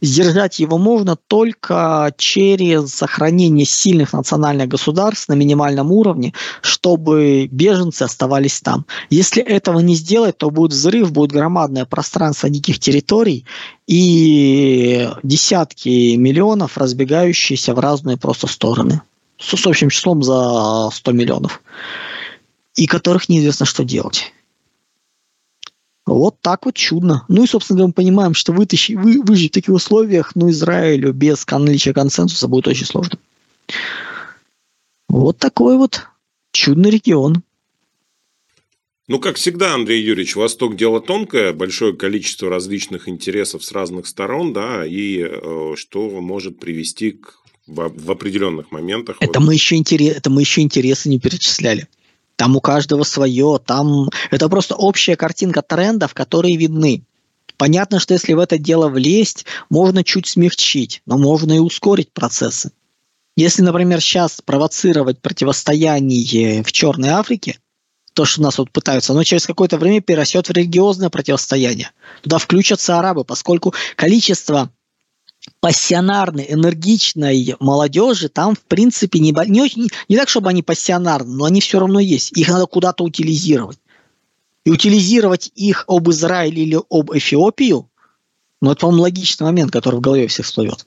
Сдержать 0.00 0.58
его 0.58 0.78
можно 0.78 1.14
только 1.14 2.12
через 2.18 2.92
сохранение 2.92 3.64
сильных 3.64 4.12
национальных 4.12 4.66
государств 4.66 5.28
на 5.28 5.34
минимальном 5.34 5.92
уровне, 5.92 6.34
чтобы 6.60 7.46
беженцы 7.46 8.02
оставались 8.02 8.60
там. 8.60 8.84
Если 9.10 9.40
этого 9.40 9.78
не 9.78 9.94
сделать, 9.94 10.38
то 10.38 10.50
будет 10.50 10.72
взрыв, 10.72 11.12
будет 11.12 11.30
громадное 11.30 11.84
пространство 11.84 12.50
диких 12.50 12.80
территорий 12.80 13.44
и 13.86 15.08
десятки 15.22 16.16
миллионов, 16.16 16.76
разбегающиеся 16.76 17.72
в 17.72 17.78
разные 17.78 18.16
просто 18.16 18.48
стороны. 18.48 19.02
С 19.38 19.64
общим 19.64 19.88
числом 19.88 20.24
за 20.24 20.90
100 20.92 21.12
миллионов. 21.12 21.62
И 22.80 22.86
которых 22.86 23.28
неизвестно, 23.28 23.66
что 23.66 23.84
делать. 23.84 24.32
Вот 26.06 26.40
так 26.40 26.64
вот 26.64 26.74
чудно. 26.74 27.26
Ну 27.28 27.44
и, 27.44 27.46
собственно 27.46 27.76
говоря, 27.76 27.88
мы 27.88 27.92
понимаем, 27.92 28.32
что 28.32 28.54
вытащить, 28.54 28.96
вы, 28.96 29.20
выжить 29.22 29.50
в 29.50 29.54
таких 29.54 29.74
условиях, 29.74 30.34
ну, 30.34 30.48
Израилю 30.48 31.12
без 31.12 31.46
наличия 31.46 31.92
консенсуса 31.92 32.48
будет 32.48 32.68
очень 32.68 32.86
сложно. 32.86 33.18
Вот 35.10 35.36
такой 35.36 35.76
вот 35.76 36.06
чудный 36.52 36.88
регион. 36.88 37.42
Ну, 39.08 39.18
как 39.18 39.36
всегда, 39.36 39.74
Андрей 39.74 40.02
Юрьевич, 40.02 40.36
Восток 40.36 40.74
дело 40.74 41.02
тонкое, 41.02 41.52
большое 41.52 41.94
количество 41.94 42.48
различных 42.48 43.10
интересов 43.10 43.62
с 43.62 43.72
разных 43.72 44.06
сторон, 44.06 44.54
да, 44.54 44.86
и 44.86 45.18
э, 45.20 45.74
что 45.76 46.08
может 46.22 46.58
привести 46.58 47.10
к 47.10 47.40
в, 47.66 47.92
в 47.94 48.10
определенных 48.10 48.72
моментах. 48.72 49.16
Это, 49.20 49.38
вот. 49.38 49.46
мы 49.46 49.54
еще 49.54 49.76
интерес, 49.76 50.16
это 50.16 50.30
мы 50.30 50.40
еще 50.40 50.62
интересы 50.62 51.08
не 51.08 51.20
перечисляли. 51.20 51.86
Там 52.40 52.56
у 52.56 52.62
каждого 52.62 53.02
свое, 53.02 53.60
там 53.62 54.08
это 54.30 54.48
просто 54.48 54.74
общая 54.74 55.14
картинка 55.14 55.60
трендов, 55.60 56.14
которые 56.14 56.56
видны. 56.56 57.04
Понятно, 57.58 58.00
что 58.00 58.14
если 58.14 58.32
в 58.32 58.38
это 58.38 58.56
дело 58.56 58.88
влезть, 58.88 59.44
можно 59.68 60.02
чуть 60.02 60.26
смягчить, 60.26 61.02
но 61.04 61.18
можно 61.18 61.52
и 61.52 61.58
ускорить 61.58 62.14
процессы. 62.14 62.72
Если, 63.36 63.60
например, 63.60 64.00
сейчас 64.00 64.40
провоцировать 64.42 65.20
противостояние 65.20 66.62
в 66.62 66.72
Черной 66.72 67.10
Африке, 67.10 67.58
то, 68.14 68.24
что 68.24 68.40
нас 68.40 68.56
вот 68.56 68.70
пытаются, 68.70 69.12
оно 69.12 69.22
через 69.22 69.44
какое-то 69.44 69.76
время 69.76 70.00
перерастет 70.00 70.48
в 70.48 70.52
религиозное 70.52 71.10
противостояние. 71.10 71.90
Туда 72.22 72.38
включатся 72.38 72.98
арабы, 72.98 73.26
поскольку 73.26 73.74
количество 73.96 74.70
пассионарной, 75.60 76.46
энергичной 76.48 77.56
молодежи 77.60 78.28
там, 78.28 78.54
в 78.54 78.60
принципе, 78.60 79.18
не, 79.18 79.34
не, 79.48 79.60
очень, 79.60 79.88
не 80.08 80.16
так, 80.16 80.28
чтобы 80.28 80.50
они 80.50 80.62
пассионарны, 80.62 81.32
но 81.32 81.44
они 81.44 81.60
все 81.60 81.78
равно 81.78 82.00
есть. 82.00 82.36
Их 82.36 82.48
надо 82.48 82.66
куда-то 82.66 83.04
утилизировать. 83.04 83.78
И 84.64 84.70
утилизировать 84.70 85.50
их 85.54 85.84
об 85.88 86.10
Израиле 86.10 86.62
или 86.62 86.78
об 86.90 87.12
Эфиопию, 87.12 87.88
ну, 88.60 88.72
это, 88.72 88.80
по-моему, 88.80 89.02
логичный 89.02 89.46
момент, 89.46 89.72
который 89.72 89.96
в 89.96 90.00
голове 90.00 90.26
всех 90.26 90.44
всплывет. 90.44 90.86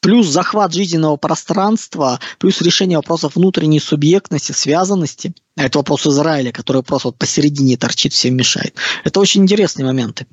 Плюс 0.00 0.28
захват 0.28 0.72
жизненного 0.72 1.16
пространства, 1.16 2.20
плюс 2.38 2.60
решение 2.62 2.98
вопросов 2.98 3.34
внутренней 3.34 3.80
субъектности, 3.80 4.52
связанности. 4.52 5.34
А 5.56 5.64
это 5.64 5.78
вопрос 5.78 6.06
Израиля, 6.06 6.52
который 6.52 6.84
просто 6.84 7.08
вот 7.08 7.18
посередине 7.18 7.76
торчит, 7.76 8.12
всем 8.12 8.36
мешает. 8.36 8.74
Это 9.02 9.18
очень 9.18 9.42
интересные 9.42 9.84
моменты. 9.84 10.28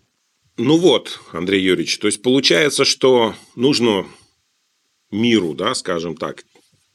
Ну 0.58 0.78
вот, 0.78 1.20
Андрей 1.34 1.62
Юрьевич, 1.62 2.00
то 2.00 2.08
есть 2.08 2.22
получается, 2.22 2.86
что 2.86 3.36
нужно 3.56 4.06
миру, 5.12 5.54
да, 5.54 5.74
скажем 5.74 6.16
так, 6.16 6.44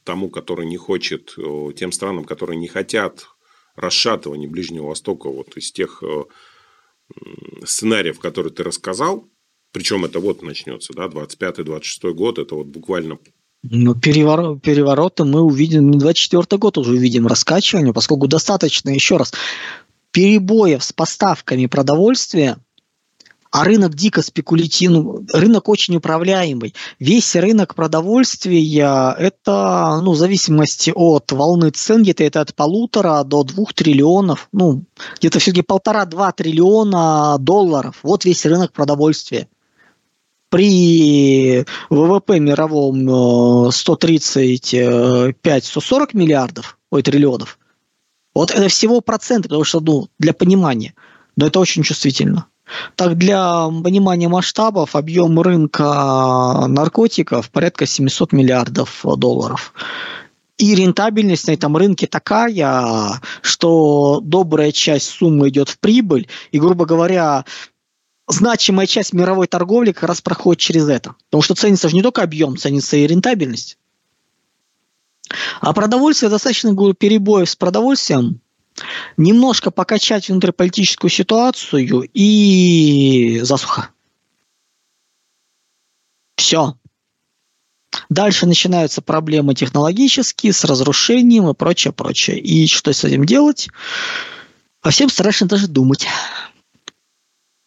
тому, 0.03 0.29
который 0.29 0.65
не 0.65 0.77
хочет, 0.77 1.35
тем 1.77 1.91
странам, 1.91 2.25
которые 2.25 2.57
не 2.57 2.67
хотят 2.67 3.27
расшатывания 3.75 4.49
Ближнего 4.49 4.87
Востока, 4.87 5.29
вот 5.29 5.55
из 5.57 5.71
тех 5.71 6.01
сценариев, 7.63 8.19
которые 8.19 8.51
ты 8.51 8.63
рассказал, 8.63 9.29
причем 9.71 10.05
это 10.05 10.19
вот 10.19 10.41
начнется, 10.41 10.93
да, 10.93 11.05
25-26 11.05 12.13
год, 12.13 12.39
это 12.39 12.55
вот 12.55 12.67
буквально 12.67 13.19
ну, 13.63 13.93
переворот, 13.93 14.63
перевороты 14.63 15.23
мы 15.23 15.41
увидим, 15.41 15.91
24 15.91 16.57
год 16.57 16.79
уже 16.79 16.93
увидим 16.93 17.27
раскачивание, 17.27 17.93
поскольку 17.93 18.27
достаточно, 18.27 18.89
еще 18.89 19.17
раз, 19.17 19.33
перебоев 20.11 20.83
с 20.83 20.91
поставками 20.91 21.67
продовольствия– 21.67 22.57
а 23.51 23.65
рынок 23.65 23.95
дико 23.95 24.21
спекулятивный, 24.21 25.25
рынок 25.33 25.67
очень 25.67 25.97
управляемый. 25.97 26.73
Весь 26.99 27.35
рынок 27.35 27.75
продовольствия– 27.75 29.13
это, 29.19 29.99
ну, 30.01 30.13
в 30.13 30.17
зависимости 30.17 30.93
от 30.95 31.31
волны 31.33 31.71
цен, 31.71 32.03
где-то 32.03 32.23
это 32.23 32.41
от 32.41 32.55
полутора 32.55 33.23
до 33.23 33.43
двух 33.43 33.73
триллионов, 33.73 34.47
ну, 34.53 34.85
где-то 35.19 35.39
все-таки 35.39 35.63
полтора-два 35.63 36.31
триллиона 36.31 37.37
долларов. 37.39 37.99
Вот 38.03 38.23
весь 38.23 38.45
рынок 38.45 38.71
продовольствия. 38.71 39.49
при 40.51 41.65
ВВП 41.89 42.39
мировом 42.39 43.09
135-140 43.69 46.09
миллиардов, 46.13 46.77
ой, 46.91 47.01
триллионов, 47.01 47.57
вот 48.35 48.51
это 48.51 48.67
всего 48.67 48.99
проценты, 48.99 49.47
потому 49.47 49.63
что, 49.63 49.79
ну, 49.79 50.09
для 50.19 50.33
понимания, 50.33 50.93
но 51.37 51.47
это 51.47 51.61
очень 51.61 51.83
чувствительно. 51.83 52.47
Так, 52.95 53.17
для 53.17 53.67
понимания 53.83 54.27
масштабов, 54.27 54.95
объем 54.95 55.39
рынка 55.39 56.65
наркотиков 56.67 57.49
порядка 57.49 57.85
700 57.85 58.31
миллиардов 58.33 59.03
долларов. 59.17 59.73
И 60.57 60.75
рентабельность 60.75 61.47
на 61.47 61.53
этом 61.53 61.75
рынке 61.75 62.07
такая, 62.07 63.19
что 63.41 64.19
добрая 64.21 64.71
часть 64.71 65.09
суммы 65.09 65.49
идет 65.49 65.69
в 65.69 65.79
прибыль, 65.79 66.27
и, 66.51 66.59
грубо 66.59 66.85
говоря, 66.85 67.45
значимая 68.27 68.85
часть 68.85 69.13
мировой 69.13 69.47
торговли 69.47 69.91
как 69.91 70.03
раз 70.03 70.21
проходит 70.21 70.61
через 70.61 70.87
это. 70.87 71.15
Потому 71.29 71.41
что 71.41 71.55
ценится 71.55 71.89
же 71.89 71.95
не 71.95 72.03
только 72.03 72.21
объем, 72.21 72.57
ценится 72.57 72.97
и 72.97 73.07
рентабельность. 73.07 73.77
А 75.61 75.73
продовольствие 75.73 76.29
достаточно 76.29 76.73
говорю, 76.73 76.93
перебоев 76.93 77.49
с 77.49 77.55
продовольствием, 77.55 78.41
немножко 79.17 79.71
покачать 79.71 80.29
внутриполитическую 80.29 81.09
ситуацию 81.09 82.09
и 82.13 83.39
засуха. 83.43 83.89
Все. 86.35 86.75
Дальше 88.09 88.45
начинаются 88.45 89.01
проблемы 89.01 89.53
технологические 89.53 90.53
с 90.53 90.63
разрушением 90.63 91.49
и 91.49 91.53
прочее, 91.53 91.93
прочее. 91.93 92.39
И 92.39 92.67
что 92.67 92.93
с 92.93 93.03
этим 93.03 93.25
делать? 93.25 93.69
Во 94.81 94.91
всем 94.91 95.09
страшно 95.09 95.47
даже 95.47 95.67
думать. 95.67 96.07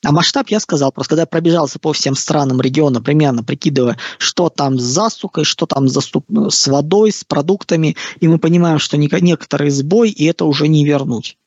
А 0.04 0.12
масштаб 0.12 0.48
я 0.48 0.60
сказал, 0.60 0.92
просто 0.92 1.10
когда 1.10 1.22
я 1.22 1.26
пробежался 1.26 1.78
по 1.78 1.92
всем 1.92 2.14
странам 2.14 2.60
региона, 2.60 3.00
примерно 3.00 3.42
прикидывая, 3.42 3.96
что 4.18 4.50
там 4.50 4.78
с 4.78 4.82
засухой, 4.82 5.44
что 5.44 5.66
там 5.66 5.88
с 5.88 6.66
водой, 6.66 7.10
с 7.10 7.24
продуктами, 7.24 7.96
и 8.20 8.28
мы 8.28 8.38
понимаем, 8.38 8.78
что 8.78 8.96
некоторый 8.96 9.70
сбой, 9.70 10.10
и 10.10 10.24
это 10.24 10.44
уже 10.44 10.68
не 10.68 10.84
вернуть. 10.84 11.38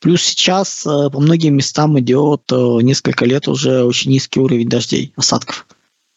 Плюс 0.00 0.22
сейчас 0.22 0.86
э, 0.86 1.10
по 1.10 1.20
многим 1.20 1.56
местам 1.56 1.98
идет 1.98 2.42
э, 2.52 2.54
несколько 2.82 3.24
лет 3.24 3.48
уже 3.48 3.82
очень 3.82 4.10
низкий 4.10 4.40
уровень 4.40 4.68
дождей, 4.68 5.12
осадков. 5.16 5.66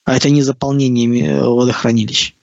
А 0.03 0.15
это 0.15 0.29
не 0.29 0.41
заполнение 0.41 1.27
э, 1.27 1.43
водохранилищ. 1.43 2.35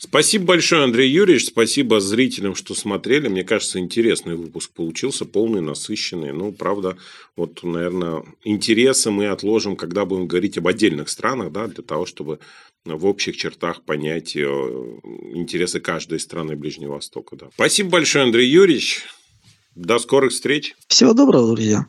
Спасибо 0.00 0.44
большое, 0.44 0.84
Андрей 0.84 1.10
Юрьевич. 1.10 1.46
Спасибо 1.46 1.98
зрителям, 1.98 2.54
что 2.54 2.74
смотрели. 2.74 3.26
Мне 3.26 3.42
кажется, 3.42 3.80
интересный 3.80 4.36
выпуск 4.36 4.70
получился, 4.70 5.24
полный, 5.24 5.60
насыщенный. 5.60 6.32
Ну, 6.32 6.52
правда, 6.52 6.96
вот, 7.34 7.64
наверное, 7.64 8.22
интересы 8.44 9.10
мы 9.10 9.26
отложим, 9.26 9.74
когда 9.74 10.04
будем 10.04 10.28
говорить 10.28 10.56
об 10.56 10.68
отдельных 10.68 11.08
странах, 11.08 11.50
да, 11.50 11.66
для 11.66 11.82
того, 11.82 12.06
чтобы 12.06 12.38
в 12.84 13.06
общих 13.06 13.36
чертах 13.36 13.82
понять 13.82 14.36
э, 14.36 14.40
интересы 15.34 15.80
каждой 15.80 16.20
страны 16.20 16.54
Ближнего 16.54 16.92
Востока. 16.92 17.34
Да. 17.34 17.48
Спасибо 17.54 17.90
большое, 17.90 18.24
Андрей 18.24 18.48
Юрьевич. 18.48 19.04
До 19.74 19.98
скорых 19.98 20.30
встреч. 20.30 20.76
Всего 20.86 21.12
доброго, 21.12 21.54
друзья. 21.54 21.86